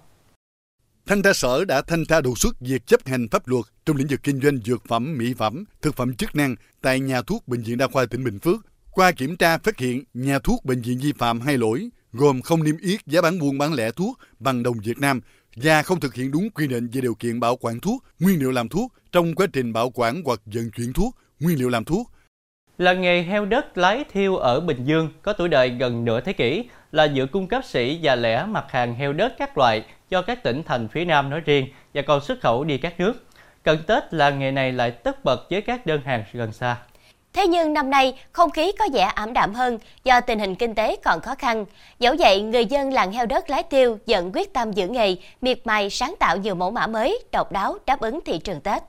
Thanh 1.06 1.22
tra 1.22 1.32
sở 1.32 1.64
đã 1.64 1.82
thanh 1.82 2.04
tra 2.06 2.20
đột 2.20 2.38
xuất 2.38 2.60
việc 2.60 2.86
chấp 2.86 3.00
hành 3.06 3.28
pháp 3.30 3.48
luật 3.48 3.64
trong 3.84 3.96
lĩnh 3.96 4.06
vực 4.06 4.20
kinh 4.22 4.40
doanh 4.40 4.58
dược 4.64 4.88
phẩm, 4.88 5.18
mỹ 5.18 5.34
phẩm, 5.38 5.64
thực 5.82 5.96
phẩm 5.96 6.14
chức 6.14 6.36
năng 6.36 6.56
tại 6.82 7.00
nhà 7.00 7.22
thuốc 7.22 7.48
Bệnh 7.48 7.62
viện 7.62 7.78
Đa 7.78 7.86
khoa 7.86 8.06
tỉnh 8.06 8.24
Bình 8.24 8.38
Phước. 8.38 8.56
Qua 8.90 9.12
kiểm 9.12 9.36
tra 9.36 9.58
phát 9.58 9.78
hiện 9.78 10.04
nhà 10.14 10.38
thuốc 10.38 10.64
bệnh 10.64 10.82
viện 10.82 10.98
vi 11.02 11.12
phạm 11.18 11.40
hai 11.40 11.58
lỗi 11.58 11.88
gồm 12.12 12.42
không 12.42 12.64
niêm 12.64 12.76
yết 12.78 13.06
giá 13.06 13.22
bán 13.22 13.38
buôn 13.38 13.58
bán 13.58 13.74
lẻ 13.74 13.90
thuốc 13.90 14.18
bằng 14.38 14.62
đồng 14.62 14.76
Việt 14.84 14.98
Nam 14.98 15.20
và 15.56 15.82
không 15.82 16.00
thực 16.00 16.14
hiện 16.14 16.30
đúng 16.30 16.50
quy 16.50 16.66
định 16.66 16.88
về 16.92 17.00
điều 17.00 17.14
kiện 17.14 17.40
bảo 17.40 17.56
quản 17.56 17.80
thuốc, 17.80 18.04
nguyên 18.20 18.38
liệu 18.38 18.50
làm 18.50 18.68
thuốc 18.68 18.92
trong 19.12 19.34
quá 19.34 19.46
trình 19.52 19.72
bảo 19.72 19.90
quản 19.94 20.22
hoặc 20.24 20.40
vận 20.44 20.70
chuyển 20.70 20.92
thuốc, 20.92 21.16
nguyên 21.40 21.58
liệu 21.58 21.68
làm 21.68 21.84
thuốc. 21.84 22.10
Là 22.78 22.92
nghề 22.92 23.22
heo 23.22 23.46
đất 23.46 23.78
lái 23.78 24.04
thiêu 24.12 24.36
ở 24.36 24.60
Bình 24.60 24.84
Dương 24.84 25.08
có 25.22 25.32
tuổi 25.32 25.48
đời 25.48 25.68
gần 25.68 26.04
nửa 26.04 26.20
thế 26.20 26.32
kỷ, 26.32 26.64
là 26.92 27.04
giữa 27.04 27.26
cung 27.26 27.48
cấp 27.48 27.64
sỉ 27.64 27.98
và 28.02 28.16
lẻ 28.16 28.44
mặt 28.44 28.64
hàng 28.68 28.94
heo 28.94 29.12
đất 29.12 29.34
các 29.38 29.58
loại 29.58 29.84
cho 30.10 30.22
các 30.22 30.42
tỉnh 30.42 30.62
thành 30.62 30.88
phía 30.88 31.04
Nam 31.04 31.30
nói 31.30 31.40
riêng 31.40 31.66
và 31.94 32.02
còn 32.02 32.20
xuất 32.20 32.40
khẩu 32.40 32.64
đi 32.64 32.78
các 32.78 33.00
nước. 33.00 33.12
Cận 33.62 33.78
Tết 33.86 34.14
là 34.14 34.30
nghề 34.30 34.52
này 34.52 34.72
lại 34.72 34.90
tất 34.90 35.24
bật 35.24 35.50
với 35.50 35.62
các 35.62 35.86
đơn 35.86 36.00
hàng 36.04 36.24
gần 36.32 36.52
xa. 36.52 36.76
Thế 37.32 37.46
nhưng 37.46 37.72
năm 37.72 37.90
nay, 37.90 38.18
không 38.32 38.50
khí 38.50 38.72
có 38.78 38.88
vẻ 38.92 39.00
ảm 39.02 39.32
đạm 39.32 39.54
hơn 39.54 39.78
do 40.04 40.20
tình 40.20 40.38
hình 40.38 40.54
kinh 40.54 40.74
tế 40.74 40.96
còn 41.04 41.20
khó 41.20 41.34
khăn. 41.34 41.64
Dẫu 41.98 42.14
vậy, 42.18 42.42
người 42.42 42.66
dân 42.66 42.92
làng 42.92 43.12
heo 43.12 43.26
đất 43.26 43.50
lái 43.50 43.62
tiêu 43.62 43.98
vẫn 44.06 44.32
quyết 44.34 44.52
tâm 44.52 44.72
giữ 44.72 44.88
nghề, 44.88 45.16
miệt 45.40 45.66
mài 45.66 45.90
sáng 45.90 46.14
tạo 46.18 46.36
nhiều 46.36 46.54
mẫu 46.54 46.70
mã 46.70 46.86
mới, 46.86 47.18
độc 47.32 47.52
đáo 47.52 47.78
đáp 47.86 48.00
ứng 48.00 48.20
thị 48.26 48.38
trường 48.44 48.60
Tết. 48.60 48.82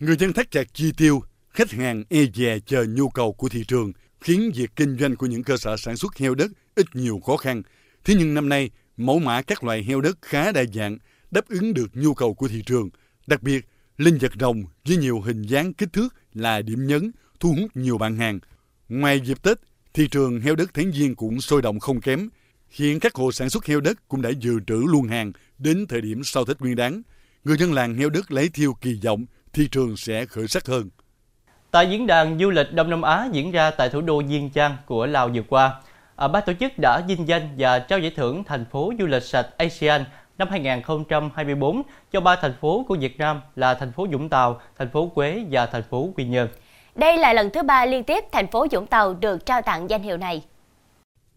Người 0.00 0.16
dân 0.16 0.32
thắt 0.32 0.50
chặt 0.50 0.74
chi 0.74 0.92
tiêu, 0.96 1.22
khách 1.50 1.70
hàng 1.70 2.04
e 2.10 2.20
dè 2.34 2.58
chờ 2.66 2.84
nhu 2.88 3.08
cầu 3.08 3.32
của 3.32 3.48
thị 3.48 3.64
trường, 3.68 3.92
khiến 4.20 4.52
việc 4.54 4.70
kinh 4.76 4.98
doanh 4.98 5.16
của 5.16 5.26
những 5.26 5.44
cơ 5.44 5.56
sở 5.56 5.76
sản 5.76 5.96
xuất 5.96 6.18
heo 6.18 6.34
đất 6.34 6.50
ít 6.74 6.86
nhiều 6.92 7.20
khó 7.26 7.36
khăn. 7.36 7.62
Thế 8.04 8.14
nhưng 8.18 8.34
năm 8.34 8.48
nay, 8.48 8.70
mẫu 8.96 9.18
mã 9.18 9.42
các 9.42 9.64
loại 9.64 9.82
heo 9.82 10.00
đất 10.00 10.18
khá 10.22 10.52
đa 10.52 10.62
dạng, 10.74 10.98
đáp 11.30 11.48
ứng 11.48 11.74
được 11.74 11.88
nhu 11.94 12.14
cầu 12.14 12.34
của 12.34 12.48
thị 12.48 12.62
trường. 12.66 12.90
Đặc 13.26 13.42
biệt, 13.42 13.64
linh 13.96 14.18
vật 14.18 14.32
rồng 14.40 14.64
với 14.84 14.96
nhiều 14.96 15.20
hình 15.20 15.42
dáng 15.42 15.74
kích 15.74 15.92
thước 15.92 16.08
là 16.34 16.62
điểm 16.62 16.86
nhấn, 16.86 17.10
thu 17.40 17.54
hút 17.60 17.70
nhiều 17.74 17.98
bạn 17.98 18.16
hàng. 18.16 18.38
Ngoài 18.88 19.20
dịp 19.20 19.42
Tết, 19.42 19.58
thị 19.94 20.08
trường 20.08 20.40
heo 20.40 20.56
đất 20.56 20.70
tháng 20.74 20.92
Giêng 20.92 21.14
cũng 21.14 21.40
sôi 21.40 21.62
động 21.62 21.80
không 21.80 22.00
kém. 22.00 22.28
Hiện 22.70 23.00
các 23.00 23.14
hộ 23.14 23.32
sản 23.32 23.50
xuất 23.50 23.66
heo 23.66 23.80
đất 23.80 24.08
cũng 24.08 24.22
đã 24.22 24.30
dự 24.30 24.60
trữ 24.66 24.84
luôn 24.88 25.08
hàng 25.08 25.32
đến 25.58 25.86
thời 25.88 26.00
điểm 26.00 26.24
sau 26.24 26.44
Tết 26.44 26.60
Nguyên 26.60 26.76
đáng 26.76 27.02
Người 27.44 27.56
dân 27.58 27.72
làng 27.72 27.94
heo 27.94 28.10
đất 28.10 28.32
lấy 28.32 28.48
thiêu 28.48 28.74
kỳ 28.80 29.00
vọng 29.04 29.24
thị 29.52 29.68
trường 29.72 29.96
sẽ 29.96 30.26
khởi 30.26 30.48
sắc 30.48 30.66
hơn. 30.66 30.90
Tại 31.70 31.90
diễn 31.90 32.06
đàn 32.06 32.38
du 32.38 32.50
lịch 32.50 32.72
Đông 32.72 32.90
Nam 32.90 33.02
Á 33.02 33.28
diễn 33.32 33.50
ra 33.50 33.70
tại 33.70 33.88
thủ 33.88 34.00
đô 34.00 34.22
viên 34.22 34.50
trang 34.50 34.76
của 34.86 35.06
Lào 35.06 35.28
vừa 35.28 35.42
qua, 35.48 35.80
à, 36.16 36.28
ban 36.28 36.42
tổ 36.46 36.52
chức 36.60 36.72
đã 36.82 37.00
vinh 37.08 37.28
danh 37.28 37.48
và 37.58 37.78
trao 37.78 37.98
giải 37.98 38.12
thưởng 38.16 38.44
thành 38.44 38.64
phố 38.64 38.92
du 38.98 39.06
lịch 39.06 39.22
sạch 39.22 39.48
ASEAN 39.56 40.04
năm 40.38 40.48
2024 40.50 41.82
cho 42.12 42.20
ba 42.20 42.36
thành 42.36 42.54
phố 42.60 42.84
của 42.88 42.96
Việt 43.00 43.18
Nam 43.18 43.40
là 43.56 43.74
thành 43.74 43.92
phố 43.92 44.06
Vũng 44.12 44.28
Tàu, 44.28 44.60
thành 44.78 44.90
phố 44.90 45.06
Quế 45.06 45.44
và 45.50 45.66
thành 45.66 45.82
phố 45.82 46.12
Quy 46.16 46.24
Nhơn. 46.24 46.48
Đây 46.94 47.16
là 47.16 47.32
lần 47.32 47.50
thứ 47.54 47.62
ba 47.62 47.86
liên 47.86 48.04
tiếp 48.04 48.24
thành 48.32 48.50
phố 48.50 48.66
Vũng 48.70 48.86
Tàu 48.86 49.14
được 49.14 49.46
trao 49.46 49.62
tặng 49.62 49.90
danh 49.90 50.02
hiệu 50.02 50.16
này. 50.16 50.44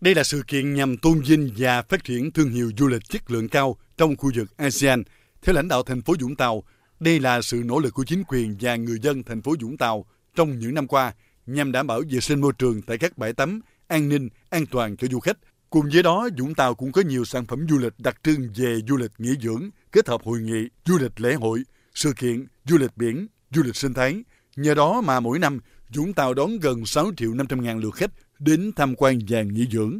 Đây 0.02 0.16
là 0.16 0.24
sự 0.24 0.44
kiện 0.48 0.74
nhằm 0.74 0.98
tôn 0.98 1.22
vinh 1.22 1.52
và 1.58 1.82
phát 1.82 2.04
triển 2.04 2.32
thương 2.32 2.50
hiệu 2.50 2.72
du 2.78 2.88
lịch 2.88 3.10
chất 3.10 3.32
lượng 3.32 3.50
cao 3.50 3.78
trong 3.98 4.16
khu 4.16 4.32
vực 4.36 4.58
ASEAN. 4.58 5.04
Theo 5.42 5.56
lãnh 5.56 5.68
đạo 5.68 5.84
thành 5.84 6.02
phố 6.02 6.14
Vũng 6.22 6.36
Tàu, 6.36 6.64
đây 7.00 7.20
là 7.20 7.42
sự 7.42 7.62
nỗ 7.66 7.80
lực 7.80 7.94
của 7.94 8.04
chính 8.04 8.24
quyền 8.28 8.56
và 8.62 8.76
người 8.76 9.00
dân 9.02 9.24
thành 9.24 9.42
phố 9.42 9.56
Vũng 9.62 9.78
Tàu 9.78 10.06
trong 10.36 10.60
những 10.60 10.74
năm 10.74 10.88
qua 10.88 11.14
nhằm 11.46 11.72
đảm 11.72 11.88
bảo 11.88 12.02
vệ 12.10 12.20
sinh 12.20 12.42
môi 12.42 12.54
trường 12.58 12.82
tại 12.82 12.98
các 12.98 13.18
bãi 13.18 13.34
tắm, 13.34 13.62
an 13.88 14.10
ninh, 14.10 14.30
an 14.50 14.66
toàn 14.66 14.98
cho 14.98 15.08
du 15.08 15.20
khách. 15.20 15.38
Cùng 15.70 15.90
với 15.94 16.04
đó, 16.04 16.30
Vũng 16.38 16.56
Tàu 16.56 16.76
cũng 16.76 16.92
có 16.92 17.02
nhiều 17.02 17.26
sản 17.26 17.46
phẩm 17.46 17.68
du 17.70 17.78
lịch 17.78 17.94
đặc 17.98 18.18
trưng 18.24 18.50
về 18.56 18.80
du 18.88 18.98
lịch 18.98 19.12
nghỉ 19.18 19.32
dưỡng, 19.42 19.70
kết 19.92 20.08
hợp 20.08 20.22
hội 20.24 20.40
nghị, 20.40 20.70
du 20.86 20.98
lịch 20.98 21.22
lễ 21.22 21.34
hội, 21.34 21.64
sự 21.94 22.14
kiện, 22.14 22.46
du 22.66 22.78
lịch 22.78 22.98
biển, 22.98 23.28
du 23.52 23.64
lịch 23.64 23.76
sinh 23.76 23.94
thái. 23.94 24.24
Nhờ 24.56 24.74
đó 24.74 25.02
mà 25.02 25.20
mỗi 25.20 25.40
năm, 25.40 25.60
Vũng 25.96 26.14
Tàu 26.14 26.34
đón 26.34 26.60
gần 26.62 26.86
6 26.86 27.06
triệu 27.18 27.34
500 27.34 27.64
ngàn 27.64 27.80
lượt 27.80 27.96
khách 27.96 28.12
đến 28.40 28.72
tham 28.76 28.96
quan 28.98 29.20
và 29.30 29.42
nghỉ 29.42 29.66
dưỡng. 29.72 30.00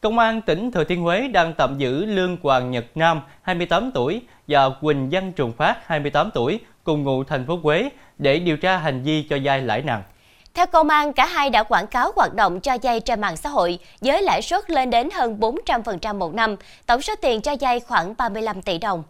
Công 0.00 0.18
an 0.18 0.42
tỉnh 0.42 0.70
Thừa 0.70 0.84
Thiên 0.84 1.02
Huế 1.02 1.28
đang 1.28 1.54
tạm 1.58 1.78
giữ 1.78 2.04
Lương 2.04 2.36
Hoàng 2.42 2.70
Nhật 2.70 2.84
Nam, 2.94 3.20
28 3.42 3.90
tuổi, 3.94 4.22
và 4.48 4.68
Quỳnh 4.80 5.08
Văn 5.10 5.32
Trùng 5.32 5.52
Phát, 5.52 5.76
28 5.86 6.30
tuổi, 6.34 6.60
cùng 6.84 7.02
ngụ 7.04 7.24
thành 7.24 7.46
phố 7.46 7.58
Huế 7.62 7.88
để 8.18 8.38
điều 8.38 8.56
tra 8.56 8.76
hành 8.76 9.02
vi 9.02 9.26
cho 9.30 9.38
vay 9.44 9.62
lãi 9.62 9.82
nặng. 9.82 10.02
Theo 10.54 10.66
công 10.66 10.88
an, 10.88 11.12
cả 11.12 11.26
hai 11.26 11.50
đã 11.50 11.62
quảng 11.62 11.86
cáo 11.86 12.12
hoạt 12.16 12.34
động 12.34 12.60
cho 12.60 12.78
vay 12.82 13.00
trên 13.00 13.20
mạng 13.20 13.36
xã 13.36 13.48
hội 13.48 13.78
với 14.00 14.22
lãi 14.22 14.42
suất 14.42 14.70
lên 14.70 14.90
đến 14.90 15.08
hơn 15.10 15.38
400% 15.40 16.18
một 16.18 16.34
năm, 16.34 16.56
tổng 16.86 17.02
số 17.02 17.14
tiền 17.22 17.40
cho 17.40 17.56
vay 17.60 17.80
khoảng 17.80 18.14
35 18.18 18.62
tỷ 18.62 18.78
đồng. 18.78 19.02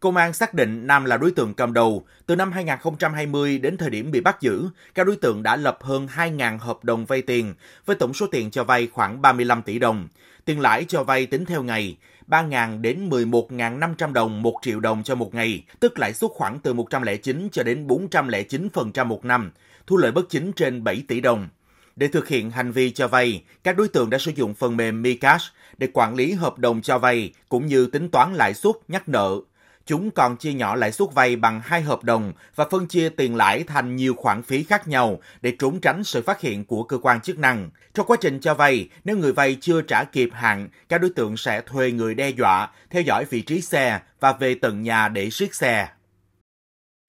Công 0.00 0.16
an 0.16 0.32
xác 0.32 0.54
định 0.54 0.86
Nam 0.86 1.04
là 1.04 1.16
đối 1.16 1.30
tượng 1.30 1.54
cầm 1.54 1.72
đầu. 1.72 2.04
Từ 2.26 2.36
năm 2.36 2.52
2020 2.52 3.58
đến 3.58 3.76
thời 3.76 3.90
điểm 3.90 4.10
bị 4.10 4.20
bắt 4.20 4.40
giữ, 4.40 4.68
các 4.94 5.06
đối 5.06 5.16
tượng 5.16 5.42
đã 5.42 5.56
lập 5.56 5.78
hơn 5.80 6.08
2.000 6.16 6.58
hợp 6.58 6.84
đồng 6.84 7.04
vay 7.04 7.22
tiền 7.22 7.54
với 7.86 7.96
tổng 7.96 8.14
số 8.14 8.26
tiền 8.26 8.50
cho 8.50 8.64
vay 8.64 8.86
khoảng 8.86 9.22
35 9.22 9.62
tỷ 9.62 9.78
đồng. 9.78 10.08
Tiền 10.44 10.60
lãi 10.60 10.84
cho 10.88 11.04
vay 11.04 11.26
tính 11.26 11.44
theo 11.44 11.62
ngày, 11.62 11.96
3.000 12.28 12.80
đến 12.80 13.08
11.500 13.08 14.12
đồng 14.12 14.42
1 14.42 14.54
triệu 14.62 14.80
đồng 14.80 15.02
cho 15.02 15.14
một 15.14 15.34
ngày, 15.34 15.64
tức 15.80 15.98
lãi 15.98 16.14
suất 16.14 16.30
khoảng 16.34 16.58
từ 16.58 16.72
109 16.72 17.48
cho 17.52 17.62
đến 17.62 17.86
409% 17.86 19.06
một 19.06 19.24
năm, 19.24 19.52
thu 19.86 19.96
lợi 19.96 20.12
bất 20.12 20.28
chính 20.28 20.52
trên 20.52 20.84
7 20.84 21.02
tỷ 21.08 21.20
đồng. 21.20 21.48
Để 21.96 22.08
thực 22.08 22.28
hiện 22.28 22.50
hành 22.50 22.72
vi 22.72 22.90
cho 22.90 23.08
vay, 23.08 23.42
các 23.64 23.76
đối 23.76 23.88
tượng 23.88 24.10
đã 24.10 24.18
sử 24.18 24.32
dụng 24.36 24.54
phần 24.54 24.76
mềm 24.76 25.02
MiCash 25.02 25.44
để 25.78 25.88
quản 25.92 26.14
lý 26.14 26.32
hợp 26.32 26.58
đồng 26.58 26.82
cho 26.82 26.98
vay 26.98 27.32
cũng 27.48 27.66
như 27.66 27.86
tính 27.86 28.10
toán 28.10 28.34
lãi 28.34 28.54
suất 28.54 28.74
nhắc 28.88 29.08
nợ. 29.08 29.40
Chúng 29.86 30.10
còn 30.10 30.36
chia 30.36 30.52
nhỏ 30.52 30.74
lãi 30.74 30.92
suất 30.92 31.08
vay 31.14 31.36
bằng 31.36 31.60
hai 31.64 31.82
hợp 31.82 32.04
đồng 32.04 32.32
và 32.54 32.64
phân 32.70 32.86
chia 32.86 33.08
tiền 33.08 33.36
lãi 33.36 33.64
thành 33.64 33.96
nhiều 33.96 34.14
khoản 34.14 34.42
phí 34.42 34.62
khác 34.62 34.88
nhau 34.88 35.18
để 35.42 35.52
trốn 35.58 35.80
tránh 35.80 36.04
sự 36.04 36.22
phát 36.22 36.40
hiện 36.40 36.64
của 36.64 36.82
cơ 36.82 36.98
quan 36.98 37.20
chức 37.20 37.38
năng. 37.38 37.70
Trong 37.94 38.06
quá 38.06 38.16
trình 38.20 38.40
cho 38.40 38.54
vay, 38.54 38.88
nếu 39.04 39.16
người 39.16 39.32
vay 39.32 39.56
chưa 39.60 39.82
trả 39.82 40.04
kịp 40.04 40.30
hạn, 40.32 40.68
các 40.88 41.00
đối 41.00 41.10
tượng 41.10 41.36
sẽ 41.36 41.60
thuê 41.60 41.90
người 41.90 42.14
đe 42.14 42.28
dọa, 42.28 42.68
theo 42.90 43.02
dõi 43.02 43.24
vị 43.24 43.42
trí 43.42 43.60
xe 43.60 44.00
và 44.20 44.32
về 44.32 44.54
tận 44.54 44.82
nhà 44.82 45.08
để 45.08 45.30
siết 45.30 45.54
xe. 45.54 45.88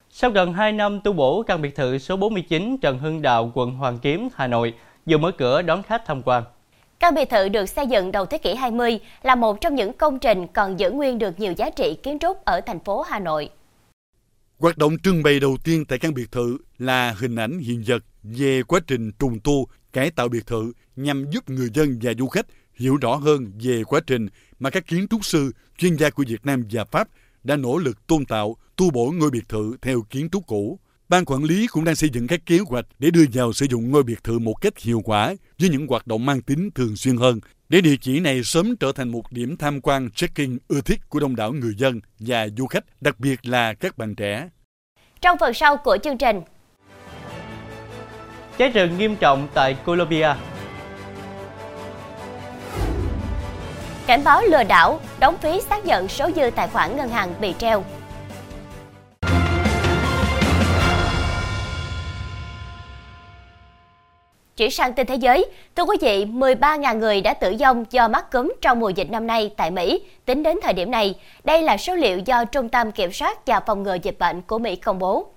Sau 0.10 0.32
gần 0.32 0.54
2 0.54 0.72
năm 0.72 1.00
tu 1.04 1.14
bổ 1.14 1.44
căn 1.44 1.62
biệt 1.62 1.76
thự 1.76 1.98
số 1.98 2.18
49 2.18 2.78
Trần 2.82 3.00
Hưng 3.00 3.22
Đạo, 3.22 3.52
quận 3.56 3.72
Hoàn 3.72 4.00
Kiếm, 4.00 4.28
Hà 4.36 4.48
Nội, 4.48 4.74
vừa 5.06 5.18
mở 5.18 5.32
cửa 5.32 5.62
đón 5.62 5.84
khách 5.84 6.02
tham 6.06 6.22
quan. 6.22 6.44
Căn 7.00 7.16
biệt 7.16 7.30
thự 7.30 7.50
được 7.50 7.66
xây 7.66 7.88
dựng 7.88 8.12
đầu 8.12 8.26
thế 8.26 8.38
kỷ 8.38 8.56
20 8.56 9.00
là 9.24 9.36
một 9.36 9.62
trong 9.62 9.76
những 9.76 9.94
công 9.94 10.20
trình 10.20 10.48
còn 10.54 10.80
giữ 10.80 10.92
nguyên 10.92 11.20
được 11.20 11.40
nhiều 11.40 11.54
giá 11.58 11.70
trị 11.70 11.98
kiến 12.04 12.20
trúc 12.20 12.46
ở 12.46 12.62
thành 12.62 12.80
phố 12.80 13.02
Hà 13.02 13.20
Nội. 13.20 13.50
Hoạt 14.60 14.78
động 14.78 14.98
trưng 15.04 15.24
bày 15.24 15.40
đầu 15.40 15.58
tiên 15.64 15.86
tại 15.86 16.00
căn 16.00 16.14
biệt 16.14 16.32
thự 16.32 16.58
là 16.78 17.16
hình 17.20 17.36
ảnh 17.36 17.60
hiện 17.60 17.84
vật 17.88 18.04
về 18.24 18.64
quá 18.64 18.80
trình 18.88 19.12
trùng 19.20 19.40
tu 19.44 19.68
cải 19.94 20.12
tạo 20.12 20.28
biệt 20.28 20.48
thự 20.48 20.74
nhằm 20.96 21.26
giúp 21.32 21.50
người 21.50 21.70
dân 21.74 22.00
và 22.02 22.14
du 22.20 22.28
khách 22.28 22.46
hiểu 22.74 22.98
rõ 22.98 23.16
hơn 23.16 23.52
về 23.64 23.84
quá 23.84 24.00
trình 24.08 24.28
mà 24.60 24.70
các 24.70 24.88
kiến 24.88 25.08
trúc 25.10 25.26
sư, 25.26 25.52
chuyên 25.78 25.96
gia 25.96 26.10
của 26.10 26.24
Việt 26.28 26.46
Nam 26.46 26.64
và 26.72 26.86
Pháp 26.86 27.08
đã 27.44 27.56
nỗ 27.56 27.78
lực 27.78 28.08
tôn 28.08 28.26
tạo, 28.26 28.56
tu 28.76 28.92
bổ 28.92 29.14
ngôi 29.16 29.32
biệt 29.32 29.50
thự 29.50 29.78
theo 29.82 30.02
kiến 30.02 30.30
trúc 30.32 30.48
cũ. 30.48 30.80
Ban 31.10 31.26
quản 31.26 31.44
lý 31.44 31.68
cũng 31.68 31.84
đang 31.84 31.96
xây 31.96 32.10
dựng 32.10 32.28
các 32.28 32.40
kế 32.46 32.60
hoạch 32.70 32.86
để 33.00 33.12
đưa 33.12 33.24
vào 33.34 33.54
sử 33.54 33.66
dụng 33.70 33.92
ngôi 33.92 34.04
biệt 34.04 34.24
thự 34.24 34.40
một 34.40 34.54
cách 34.62 34.80
hiệu 34.80 35.02
quả 35.06 35.36
với 35.60 35.70
những 35.70 35.88
hoạt 35.88 36.08
động 36.08 36.26
mang 36.26 36.42
tính 36.42 36.70
thường 36.76 36.96
xuyên 36.96 37.18
hơn, 37.18 37.40
để 37.70 37.82
địa 37.82 37.96
chỉ 38.02 38.20
này 38.20 38.42
sớm 38.44 38.76
trở 38.76 38.92
thành 38.96 39.10
một 39.10 39.32
điểm 39.32 39.58
tham 39.58 39.82
quan 39.82 40.10
check-in 40.12 40.58
ưa 40.68 40.82
thích 40.82 41.10
của 41.10 41.20
đông 41.20 41.36
đảo 41.36 41.54
người 41.54 41.74
dân 41.78 42.00
và 42.20 42.48
du 42.58 42.68
khách, 42.68 42.84
đặc 43.02 43.20
biệt 43.20 43.46
là 43.46 43.74
các 43.74 43.98
bạn 43.98 44.16
trẻ. 44.16 44.50
Trong 45.22 45.38
phần 45.40 45.54
sau 45.54 45.78
của 45.78 45.98
chương 46.04 46.18
trình, 46.18 46.42
Cháy 48.58 48.70
rừng 48.70 48.98
nghiêm 48.98 49.16
trọng 49.16 49.48
tại 49.54 49.78
Colombia 49.86 50.34
cảnh 54.08 54.24
báo 54.24 54.42
lừa 54.42 54.64
đảo, 54.64 55.00
đóng 55.20 55.38
phí 55.38 55.62
xác 55.70 55.86
nhận 55.86 56.08
số 56.08 56.30
dư 56.36 56.50
tài 56.56 56.68
khoản 56.68 56.98
ngân 56.98 57.10
hàng 57.10 57.34
bị 57.42 57.54
treo. 57.60 57.84
Chuyển 64.58 64.72
sang 64.72 64.94
tin 64.94 65.08
thế 65.08 65.16
giới, 65.16 65.46
thưa 65.76 65.84
quý 65.84 65.98
vị, 66.02 66.26
13.000 66.26 66.98
người 66.98 67.22
đã 67.22 67.34
tử 67.34 67.56
vong 67.60 67.86
do 67.92 68.08
mắc 68.08 68.32
cúm 68.32 68.54
trong 68.62 68.80
mùa 68.80 68.90
dịch 68.90 69.10
năm 69.12 69.28
nay 69.28 69.54
tại 69.58 69.72
Mỹ. 69.72 70.02
Tính 70.26 70.44
đến 70.44 70.60
thời 70.64 70.74
điểm 70.74 70.92
này, 70.92 71.16
đây 71.44 71.62
là 71.62 71.78
số 71.78 71.96
liệu 71.96 72.20
do 72.20 72.46
Trung 72.46 72.70
tâm 72.70 72.92
Kiểm 72.92 73.12
soát 73.12 73.46
và 73.46 73.60
Phòng 73.60 73.84
ngừa 73.84 73.98
Dịch 74.04 74.20
bệnh 74.20 74.42
của 74.42 74.60
Mỹ 74.60 74.76
công 74.76 75.00
bố. 75.00 75.34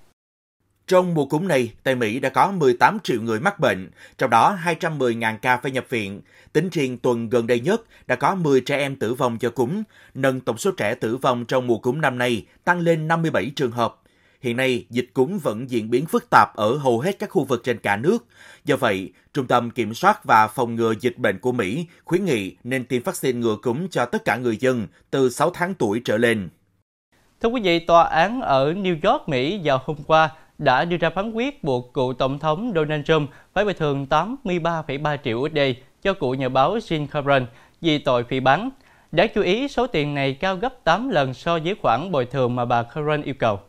Trong 0.87 1.13
mùa 1.13 1.25
cúm 1.25 1.47
này, 1.47 1.71
tại 1.83 1.95
Mỹ 1.95 2.19
đã 2.19 2.29
có 2.29 2.51
18 2.51 2.99
triệu 3.03 3.21
người 3.21 3.39
mắc 3.39 3.59
bệnh, 3.59 3.89
trong 4.17 4.29
đó 4.29 4.57
210.000 4.65 5.37
ca 5.41 5.57
phải 5.57 5.71
nhập 5.71 5.85
viện. 5.89 6.21
Tính 6.53 6.69
riêng 6.71 6.97
tuần 6.97 7.29
gần 7.29 7.47
đây 7.47 7.59
nhất, 7.59 7.81
đã 8.07 8.15
có 8.15 8.35
10 8.35 8.61
trẻ 8.61 8.77
em 8.77 8.95
tử 8.95 9.13
vong 9.13 9.37
do 9.39 9.49
cúm, 9.49 9.83
nâng 10.13 10.39
tổng 10.39 10.57
số 10.57 10.71
trẻ 10.77 10.95
tử 10.95 11.17
vong 11.17 11.45
trong 11.45 11.67
mùa 11.67 11.77
cúm 11.77 12.01
năm 12.01 12.17
nay 12.17 12.45
tăng 12.63 12.79
lên 12.79 13.07
57 13.07 13.51
trường 13.55 13.71
hợp. 13.71 14.00
Hiện 14.41 14.57
nay, 14.57 14.85
dịch 14.89 15.09
cúm 15.13 15.37
vẫn 15.37 15.69
diễn 15.69 15.89
biến 15.89 16.05
phức 16.05 16.29
tạp 16.29 16.55
ở 16.55 16.77
hầu 16.77 16.99
hết 16.99 17.19
các 17.19 17.29
khu 17.29 17.43
vực 17.43 17.61
trên 17.63 17.79
cả 17.79 17.97
nước. 17.97 18.25
Do 18.65 18.75
vậy, 18.75 19.13
Trung 19.33 19.47
tâm 19.47 19.71
Kiểm 19.71 19.93
soát 19.93 20.25
và 20.25 20.47
Phòng 20.47 20.75
ngừa 20.75 20.93
Dịch 20.99 21.17
bệnh 21.17 21.39
của 21.39 21.51
Mỹ 21.51 21.85
khuyến 22.05 22.25
nghị 22.25 22.55
nên 22.63 22.85
tiêm 22.85 23.03
vaccine 23.03 23.39
ngừa 23.39 23.55
cúm 23.61 23.87
cho 23.87 24.05
tất 24.05 24.25
cả 24.25 24.37
người 24.37 24.57
dân 24.57 24.87
từ 25.11 25.29
6 25.29 25.49
tháng 25.49 25.73
tuổi 25.73 26.01
trở 26.05 26.17
lên. 26.17 26.49
Thưa 27.41 27.49
quý 27.49 27.61
vị, 27.61 27.79
tòa 27.79 28.03
án 28.03 28.41
ở 28.41 28.73
New 28.73 28.95
York, 29.03 29.29
Mỹ 29.29 29.61
vào 29.63 29.81
hôm 29.85 29.97
qua 30.07 30.29
đã 30.57 30.85
đưa 30.85 30.97
ra 30.97 31.09
phán 31.09 31.31
quyết 31.31 31.63
buộc 31.63 31.93
cựu 31.93 32.13
Tổng 32.13 32.39
thống 32.39 32.71
Donald 32.75 33.05
Trump 33.05 33.29
phải 33.53 33.65
bồi 33.65 33.73
thường 33.73 34.05
83,3 34.09 35.17
triệu 35.23 35.39
USD 35.39 35.57
cho 36.03 36.13
cựu 36.13 36.33
nhà 36.33 36.49
báo 36.49 36.77
Jim 36.77 37.07
Cameron 37.07 37.45
vì 37.81 37.97
tội 37.97 38.23
phỉ 38.23 38.39
bắn. 38.39 38.69
Đáng 39.11 39.27
chú 39.35 39.41
ý, 39.41 39.67
số 39.67 39.87
tiền 39.87 40.15
này 40.15 40.33
cao 40.33 40.55
gấp 40.55 40.83
8 40.83 41.09
lần 41.09 41.33
so 41.33 41.59
với 41.59 41.75
khoản 41.81 42.11
bồi 42.11 42.25
thường 42.25 42.55
mà 42.55 42.65
bà 42.65 42.83
Cameron 42.83 43.21
yêu 43.21 43.35
cầu. 43.39 43.59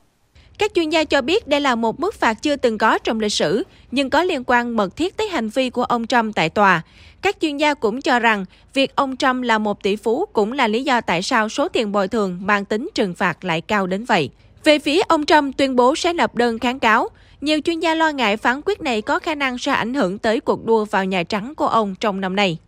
Các 0.59 0.75
chuyên 0.75 0.91
gia 0.91 1.05
cho 1.05 1.23
biết 1.23 1.49
đây 1.49 1.61
là 1.61 1.75
một 1.75 2.01
mức 2.01 2.15
phạt 2.15 2.35
chưa 2.35 2.57
từng 2.57 2.79
có 2.79 2.99
trong 2.99 3.21
lịch 3.21 3.33
sử, 3.33 3.63
nhưng 3.91 4.11
có 4.11 4.23
liên 4.23 4.43
quan 4.47 4.77
mật 4.77 4.97
thiết 4.97 5.17
tới 5.17 5.29
hành 5.29 5.49
vi 5.49 5.71
của 5.71 5.85
ông 5.85 6.07
Trump 6.07 6.35
tại 6.35 6.49
tòa. 6.49 6.83
Các 7.23 7.37
chuyên 7.41 7.57
gia 7.57 7.75
cũng 7.75 8.01
cho 8.01 8.19
rằng 8.19 8.45
việc 8.75 8.97
ông 8.97 9.17
Trump 9.17 9.45
là 9.45 9.59
một 9.59 9.83
tỷ 9.83 9.97
phú 9.97 10.27
cũng 10.33 10.53
là 10.53 10.69
lý 10.69 10.85
do 10.85 11.01
tại 11.01 11.23
sao 11.23 11.49
số 11.49 11.69
tiền 11.69 11.93
bồi 11.93 12.09
thường 12.09 12.39
mang 12.43 12.65
tính 12.65 12.91
trừng 12.95 13.15
phạt 13.15 13.45
lại 13.45 13.61
cao 13.61 13.87
đến 13.87 14.05
vậy. 14.05 14.31
Về 14.65 14.79
phía 14.79 15.01
ông 15.09 15.27
Trump 15.27 15.57
tuyên 15.57 15.77
bố 15.77 15.97
sẽ 15.97 16.13
lập 16.13 16.35
đơn 16.35 16.59
kháng 16.59 16.79
cáo, 16.79 17.09
nhiều 17.41 17.61
chuyên 17.65 17.81
gia 17.81 17.95
lo 17.95 18.11
ngại 18.11 18.37
phán 18.37 18.61
quyết 18.65 18.81
này 18.81 19.03
có 19.03 19.19
khả 19.19 19.35
năng 19.35 19.59
sẽ 19.59 19.73
ảnh 19.73 19.95
hưởng 19.95 20.19
tới 20.19 20.41
cuộc 20.41 20.65
đua 20.65 20.85
vào 20.85 21.05
Nhà 21.05 21.23
Trắng 21.23 21.55
của 21.55 21.67
ông 21.67 21.95
trong 22.01 22.21
năm 22.21 22.37
nay. 22.37 22.59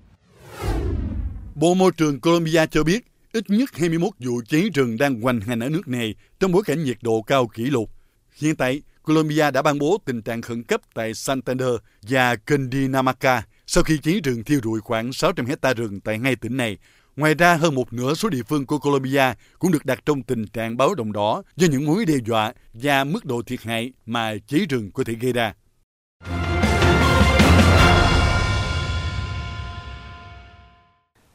Bộ 1.54 1.74
Môi 1.74 1.92
trường 1.96 2.20
Colombia 2.20 2.66
cho 2.70 2.84
biết 2.84 3.00
ít 3.34 3.50
nhất 3.50 3.70
21 3.76 4.10
vụ 4.18 4.40
cháy 4.48 4.70
rừng 4.74 4.98
đang 4.98 5.20
hoành 5.20 5.40
hành 5.40 5.60
ở 5.60 5.68
nước 5.68 5.88
này 5.88 6.14
trong 6.40 6.52
bối 6.52 6.62
cảnh 6.66 6.84
nhiệt 6.84 6.96
độ 7.02 7.22
cao 7.22 7.46
kỷ 7.46 7.62
lục. 7.62 7.90
Hiện 8.34 8.56
tại, 8.56 8.82
Colombia 9.02 9.50
đã 9.50 9.62
ban 9.62 9.78
bố 9.78 9.98
tình 10.04 10.22
trạng 10.22 10.42
khẩn 10.42 10.62
cấp 10.62 10.80
tại 10.94 11.14
Santander 11.14 11.68
và 12.02 12.36
Cundinamarca 12.36 13.42
sau 13.66 13.84
khi 13.84 13.98
cháy 14.02 14.20
rừng 14.24 14.44
thiêu 14.44 14.60
rụi 14.64 14.80
khoảng 14.80 15.12
600 15.12 15.46
hecta 15.46 15.74
rừng 15.74 16.00
tại 16.00 16.18
hai 16.18 16.36
tỉnh 16.36 16.56
này, 16.56 16.78
Ngoài 17.16 17.34
ra, 17.34 17.56
hơn 17.56 17.74
một 17.74 17.92
nửa 17.92 18.14
số 18.14 18.28
địa 18.28 18.42
phương 18.42 18.66
của 18.66 18.78
Colombia 18.78 19.34
cũng 19.58 19.72
được 19.72 19.86
đặt 19.86 20.02
trong 20.06 20.22
tình 20.22 20.46
trạng 20.46 20.76
báo 20.76 20.94
động 20.94 21.12
đỏ 21.12 21.42
do 21.56 21.66
những 21.70 21.84
mối 21.84 22.04
đe 22.04 22.14
dọa 22.26 22.52
và 22.72 23.04
mức 23.04 23.24
độ 23.24 23.42
thiệt 23.42 23.62
hại 23.62 23.92
mà 24.06 24.34
cháy 24.46 24.60
rừng 24.68 24.90
có 24.94 25.04
thể 25.04 25.14
gây 25.14 25.32
ra. 25.32 25.54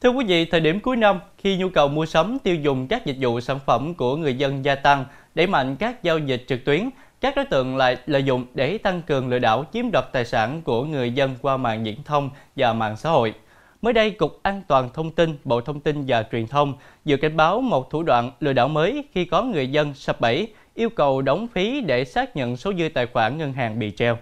Thưa 0.02 0.10
quý 0.10 0.24
vị, 0.28 0.44
thời 0.44 0.60
điểm 0.60 0.80
cuối 0.80 0.96
năm, 0.96 1.20
khi 1.38 1.56
nhu 1.56 1.68
cầu 1.68 1.88
mua 1.88 2.06
sắm 2.06 2.38
tiêu 2.42 2.54
dùng 2.54 2.86
các 2.88 3.06
dịch 3.06 3.16
vụ 3.20 3.40
sản 3.40 3.58
phẩm 3.66 3.94
của 3.94 4.16
người 4.16 4.34
dân 4.34 4.64
gia 4.64 4.74
tăng, 4.74 5.04
đẩy 5.34 5.46
mạnh 5.46 5.76
các 5.76 6.02
giao 6.02 6.18
dịch 6.18 6.44
trực 6.48 6.64
tuyến, 6.64 6.90
các 7.20 7.36
đối 7.36 7.44
tượng 7.44 7.76
lại 7.76 7.96
lợi 8.06 8.22
dụng 8.22 8.46
để 8.54 8.78
tăng 8.78 9.02
cường 9.02 9.28
lừa 9.28 9.38
đảo 9.38 9.64
chiếm 9.72 9.90
đoạt 9.92 10.04
tài 10.12 10.24
sản 10.24 10.62
của 10.62 10.84
người 10.84 11.12
dân 11.12 11.36
qua 11.42 11.56
mạng 11.56 11.84
viễn 11.84 12.02
thông 12.04 12.30
và 12.56 12.72
mạng 12.72 12.96
xã 12.96 13.10
hội. 13.10 13.34
Mới 13.82 13.92
đây, 13.92 14.10
Cục 14.10 14.38
An 14.42 14.62
toàn 14.68 14.88
Thông 14.94 15.10
tin, 15.10 15.36
Bộ 15.44 15.60
Thông 15.60 15.80
tin 15.80 16.04
và 16.06 16.24
Truyền 16.32 16.46
thông 16.46 16.74
vừa 17.04 17.16
cảnh 17.16 17.36
báo 17.36 17.60
một 17.60 17.90
thủ 17.90 18.02
đoạn 18.02 18.30
lừa 18.40 18.52
đảo 18.52 18.68
mới 18.68 19.04
khi 19.12 19.24
có 19.24 19.42
người 19.42 19.68
dân 19.68 19.94
sập 19.94 20.20
bẫy 20.20 20.48
yêu 20.74 20.90
cầu 20.90 21.22
đóng 21.22 21.46
phí 21.52 21.80
để 21.80 22.04
xác 22.04 22.36
nhận 22.36 22.56
số 22.56 22.72
dư 22.78 22.88
tài 22.94 23.06
khoản 23.06 23.38
ngân 23.38 23.52
hàng 23.52 23.78
bị 23.78 23.90
treo. 23.90 24.18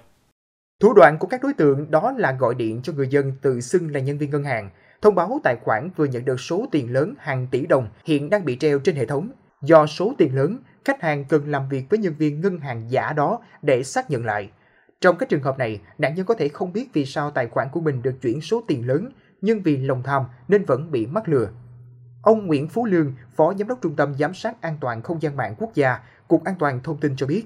Thủ 0.83 0.93
đoạn 0.93 1.19
của 1.19 1.27
các 1.27 1.41
đối 1.43 1.55
tượng 1.55 1.91
đó 1.91 2.13
là 2.17 2.33
gọi 2.33 2.55
điện 2.55 2.81
cho 2.83 2.93
người 2.93 3.09
dân 3.09 3.33
tự 3.43 3.61
xưng 3.61 3.95
là 3.95 4.01
nhân 4.01 4.19
viên 4.19 4.31
ngân 4.31 4.45
hàng, 4.45 4.71
thông 5.03 5.15
báo 5.15 5.41
tài 5.45 5.57
khoản 5.65 5.91
vừa 5.97 6.05
nhận 6.05 6.25
được 6.25 6.41
số 6.41 6.67
tiền 6.73 6.93
lớn 6.93 7.15
hàng 7.19 7.47
tỷ 7.51 7.67
đồng 7.67 7.89
hiện 8.05 8.31
đang 8.31 8.45
bị 8.45 8.57
treo 8.57 8.79
trên 8.79 8.97
hệ 8.97 9.07
thống. 9.07 9.31
Do 9.63 9.87
số 9.87 10.15
tiền 10.19 10.37
lớn, 10.37 10.59
khách 10.85 11.03
hàng 11.03 11.25
cần 11.25 11.51
làm 11.51 11.69
việc 11.69 11.85
với 11.91 11.99
nhân 11.99 12.15
viên 12.19 12.41
ngân 12.41 12.59
hàng 12.59 12.91
giả 12.91 13.13
đó 13.13 13.41
để 13.63 13.83
xác 13.83 14.11
nhận 14.11 14.25
lại. 14.25 14.51
Trong 15.01 15.17
các 15.19 15.29
trường 15.29 15.43
hợp 15.43 15.59
này, 15.59 15.81
nạn 15.99 16.15
nhân 16.15 16.27
có 16.27 16.35
thể 16.35 16.49
không 16.49 16.73
biết 16.73 16.89
vì 16.93 17.05
sao 17.05 17.31
tài 17.31 17.47
khoản 17.47 17.69
của 17.73 17.81
mình 17.81 18.03
được 18.03 18.15
chuyển 18.23 18.41
số 18.41 18.63
tiền 18.69 18.87
lớn 18.87 19.13
nhưng 19.41 19.63
vì 19.63 19.77
lòng 19.77 20.03
tham 20.03 20.23
nên 20.49 20.65
vẫn 20.65 20.91
bị 20.91 21.07
mắc 21.07 21.29
lừa. 21.29 21.49
Ông 22.23 22.47
Nguyễn 22.47 22.69
Phú 22.69 22.87
Lương, 22.87 23.15
Phó 23.37 23.55
Giám 23.59 23.69
đốc 23.69 23.79
Trung 23.83 23.97
tâm 23.97 24.15
Giám 24.15 24.35
sát 24.35 24.63
An 24.63 24.79
toàn 24.81 25.03
Không 25.03 25.23
gian 25.23 25.37
mạng 25.37 25.55
quốc 25.59 25.75
gia, 25.75 25.99
Cục 26.29 26.45
An 26.45 26.55
toàn 26.59 26.81
Thông 26.83 27.01
tin 27.01 27.17
cho 27.17 27.27
biết, 27.27 27.45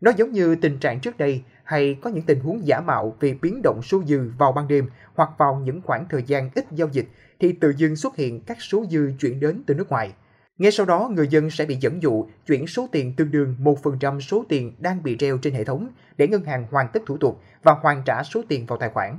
nó 0.00 0.10
giống 0.16 0.32
như 0.32 0.54
tình 0.54 0.78
trạng 0.78 1.00
trước 1.00 1.18
đây 1.18 1.42
hay 1.72 1.96
có 2.02 2.10
những 2.10 2.24
tình 2.24 2.40
huống 2.40 2.66
giả 2.66 2.80
mạo 2.80 3.16
vì 3.20 3.34
biến 3.42 3.62
động 3.62 3.80
số 3.82 4.02
dư 4.06 4.30
vào 4.38 4.52
ban 4.52 4.68
đêm 4.68 4.88
hoặc 5.14 5.30
vào 5.38 5.60
những 5.64 5.80
khoảng 5.82 6.06
thời 6.10 6.22
gian 6.22 6.50
ít 6.54 6.66
giao 6.72 6.88
dịch 6.92 7.06
thì 7.40 7.52
tự 7.52 7.72
dưng 7.76 7.96
xuất 7.96 8.16
hiện 8.16 8.40
các 8.40 8.56
số 8.60 8.84
dư 8.90 9.12
chuyển 9.20 9.40
đến 9.40 9.62
từ 9.66 9.74
nước 9.74 9.90
ngoài. 9.90 10.12
Ngay 10.58 10.72
sau 10.72 10.86
đó, 10.86 11.10
người 11.14 11.28
dân 11.28 11.50
sẽ 11.50 11.64
bị 11.64 11.76
dẫn 11.80 12.02
dụ 12.02 12.26
chuyển 12.46 12.66
số 12.66 12.88
tiền 12.92 13.16
tương 13.16 13.30
đương 13.30 13.56
1% 13.60 14.20
số 14.20 14.44
tiền 14.48 14.72
đang 14.78 15.02
bị 15.02 15.16
treo 15.18 15.38
trên 15.38 15.54
hệ 15.54 15.64
thống 15.64 15.88
để 16.16 16.28
ngân 16.28 16.44
hàng 16.44 16.66
hoàn 16.70 16.88
tất 16.92 17.02
thủ 17.06 17.16
tục 17.16 17.40
và 17.62 17.72
hoàn 17.72 18.02
trả 18.06 18.22
số 18.22 18.42
tiền 18.48 18.66
vào 18.66 18.78
tài 18.78 18.88
khoản 18.88 19.18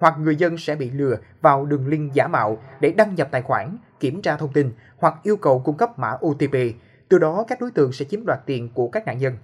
hoặc 0.00 0.14
người 0.18 0.36
dân 0.36 0.58
sẽ 0.58 0.74
bị 0.76 0.90
lừa 0.90 1.16
vào 1.40 1.66
đường 1.66 1.86
link 1.86 2.12
giả 2.12 2.26
mạo 2.26 2.58
để 2.80 2.92
đăng 2.96 3.14
nhập 3.14 3.28
tài 3.30 3.42
khoản, 3.42 3.76
kiểm 4.00 4.22
tra 4.22 4.36
thông 4.36 4.52
tin 4.52 4.72
hoặc 4.96 5.14
yêu 5.22 5.36
cầu 5.36 5.62
cung 5.64 5.76
cấp 5.76 5.98
mã 5.98 6.16
OTP. 6.26 6.56
Từ 7.08 7.18
đó 7.18 7.44
các 7.48 7.60
đối 7.60 7.70
tượng 7.70 7.92
sẽ 7.92 8.04
chiếm 8.04 8.24
đoạt 8.26 8.38
tiền 8.46 8.68
của 8.74 8.88
các 8.88 9.06
nạn 9.06 9.18
nhân. 9.18 9.36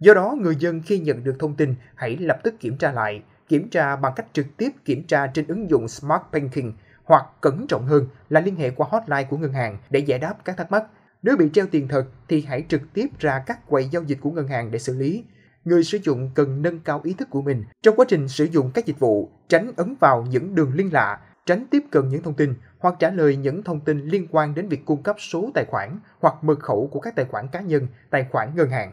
Do 0.00 0.14
đó, 0.14 0.36
người 0.40 0.56
dân 0.56 0.82
khi 0.82 0.98
nhận 0.98 1.24
được 1.24 1.36
thông 1.38 1.54
tin 1.54 1.74
hãy 1.94 2.16
lập 2.16 2.38
tức 2.42 2.54
kiểm 2.60 2.76
tra 2.76 2.92
lại, 2.92 3.22
kiểm 3.48 3.68
tra 3.70 3.96
bằng 3.96 4.12
cách 4.16 4.26
trực 4.32 4.46
tiếp 4.56 4.70
kiểm 4.84 5.02
tra 5.06 5.26
trên 5.26 5.46
ứng 5.48 5.70
dụng 5.70 5.88
Smart 5.88 6.22
Banking 6.32 6.72
hoặc 7.04 7.24
cẩn 7.40 7.66
trọng 7.66 7.86
hơn 7.86 8.06
là 8.28 8.40
liên 8.40 8.56
hệ 8.56 8.70
qua 8.70 8.86
hotline 8.90 9.24
của 9.24 9.36
ngân 9.36 9.52
hàng 9.52 9.78
để 9.90 10.00
giải 10.00 10.18
đáp 10.18 10.34
các 10.44 10.56
thắc 10.56 10.70
mắc. 10.70 10.84
Nếu 11.22 11.36
bị 11.36 11.50
treo 11.52 11.66
tiền 11.66 11.88
thật 11.88 12.06
thì 12.28 12.44
hãy 12.48 12.64
trực 12.68 12.82
tiếp 12.94 13.06
ra 13.18 13.42
các 13.46 13.68
quầy 13.68 13.88
giao 13.88 14.02
dịch 14.02 14.18
của 14.20 14.30
ngân 14.30 14.48
hàng 14.48 14.70
để 14.70 14.78
xử 14.78 14.94
lý 14.94 15.24
người 15.64 15.84
sử 15.84 15.98
dụng 16.02 16.30
cần 16.34 16.62
nâng 16.62 16.80
cao 16.80 17.00
ý 17.04 17.14
thức 17.14 17.30
của 17.30 17.42
mình 17.42 17.64
trong 17.82 17.96
quá 17.96 18.06
trình 18.08 18.28
sử 18.28 18.44
dụng 18.44 18.70
các 18.74 18.86
dịch 18.86 18.98
vụ, 18.98 19.30
tránh 19.48 19.72
ấn 19.76 19.94
vào 20.00 20.26
những 20.30 20.54
đường 20.54 20.72
liên 20.74 20.92
lạ, 20.92 21.20
tránh 21.46 21.66
tiếp 21.70 21.82
cận 21.90 22.08
những 22.08 22.22
thông 22.22 22.34
tin 22.34 22.54
hoặc 22.78 22.94
trả 22.98 23.10
lời 23.10 23.36
những 23.36 23.62
thông 23.62 23.80
tin 23.80 24.00
liên 24.00 24.26
quan 24.30 24.54
đến 24.54 24.68
việc 24.68 24.84
cung 24.84 25.02
cấp 25.02 25.16
số 25.18 25.50
tài 25.54 25.64
khoản 25.64 25.98
hoặc 26.20 26.34
mật 26.44 26.60
khẩu 26.60 26.88
của 26.92 27.00
các 27.00 27.16
tài 27.16 27.24
khoản 27.24 27.48
cá 27.48 27.60
nhân, 27.60 27.86
tài 28.10 28.26
khoản 28.30 28.56
ngân 28.56 28.70
hàng. 28.70 28.92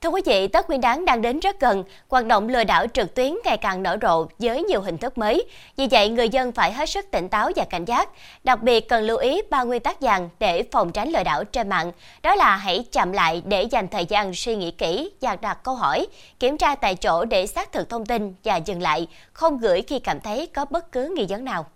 Thưa 0.00 0.08
quý 0.08 0.22
vị, 0.24 0.48
Tết 0.48 0.68
Nguyên 0.68 0.80
đán 0.80 1.04
đang 1.04 1.22
đến 1.22 1.40
rất 1.40 1.60
gần, 1.60 1.84
hoạt 2.08 2.26
động 2.26 2.48
lừa 2.48 2.64
đảo 2.64 2.86
trực 2.94 3.14
tuyến 3.14 3.34
ngày 3.44 3.56
càng 3.56 3.82
nở 3.82 3.96
rộ 4.02 4.26
với 4.38 4.62
nhiều 4.62 4.80
hình 4.80 4.98
thức 4.98 5.18
mới. 5.18 5.44
Vì 5.76 5.86
vậy, 5.86 6.08
người 6.08 6.28
dân 6.28 6.52
phải 6.52 6.72
hết 6.72 6.90
sức 6.90 7.10
tỉnh 7.10 7.28
táo 7.28 7.50
và 7.56 7.64
cảnh 7.64 7.84
giác. 7.84 8.08
Đặc 8.44 8.62
biệt 8.62 8.88
cần 8.88 9.04
lưu 9.04 9.16
ý 9.16 9.42
ba 9.50 9.62
nguyên 9.62 9.82
tắc 9.82 10.00
vàng 10.00 10.28
để 10.38 10.62
phòng 10.72 10.92
tránh 10.92 11.08
lừa 11.08 11.22
đảo 11.24 11.44
trên 11.44 11.68
mạng. 11.68 11.92
Đó 12.22 12.34
là 12.34 12.56
hãy 12.56 12.84
chậm 12.92 13.12
lại 13.12 13.42
để 13.44 13.62
dành 13.62 13.88
thời 13.88 14.06
gian 14.06 14.34
suy 14.34 14.56
nghĩ 14.56 14.70
kỹ 14.70 15.10
và 15.20 15.36
đặt 15.36 15.58
câu 15.64 15.74
hỏi, 15.74 16.06
kiểm 16.40 16.58
tra 16.58 16.74
tại 16.74 16.94
chỗ 16.94 17.24
để 17.24 17.46
xác 17.46 17.72
thực 17.72 17.88
thông 17.88 18.06
tin 18.06 18.34
và 18.44 18.56
dừng 18.56 18.82
lại, 18.82 19.06
không 19.32 19.58
gửi 19.58 19.82
khi 19.82 19.98
cảm 19.98 20.20
thấy 20.20 20.46
có 20.46 20.64
bất 20.64 20.92
cứ 20.92 21.14
nghi 21.16 21.26
vấn 21.28 21.44
nào. 21.44 21.66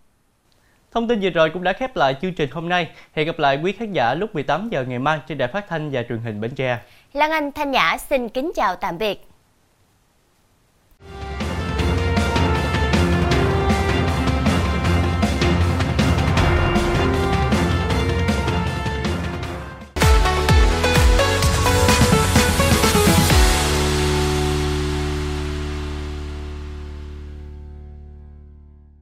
Thông 0.92 1.08
tin 1.08 1.20
vừa 1.20 1.30
rồi 1.30 1.50
cũng 1.50 1.62
đã 1.62 1.72
khép 1.72 1.96
lại 1.96 2.16
chương 2.22 2.34
trình 2.34 2.50
hôm 2.52 2.68
nay. 2.68 2.88
Hẹn 3.12 3.26
gặp 3.26 3.38
lại 3.38 3.60
quý 3.62 3.72
khán 3.72 3.92
giả 3.92 4.14
lúc 4.14 4.34
18 4.34 4.68
giờ 4.68 4.84
ngày 4.84 4.98
mai 4.98 5.18
trên 5.26 5.38
đài 5.38 5.48
phát 5.48 5.68
thanh 5.68 5.90
và 5.90 6.02
truyền 6.08 6.18
hình 6.18 6.40
Bến 6.40 6.50
Tre. 6.54 6.78
Lan 7.12 7.30
Anh 7.30 7.52
Thanh 7.52 7.70
Nhã 7.70 7.96
xin 7.98 8.28
kính 8.28 8.52
chào 8.54 8.76
tạm 8.76 8.98
biệt. 8.98 9.26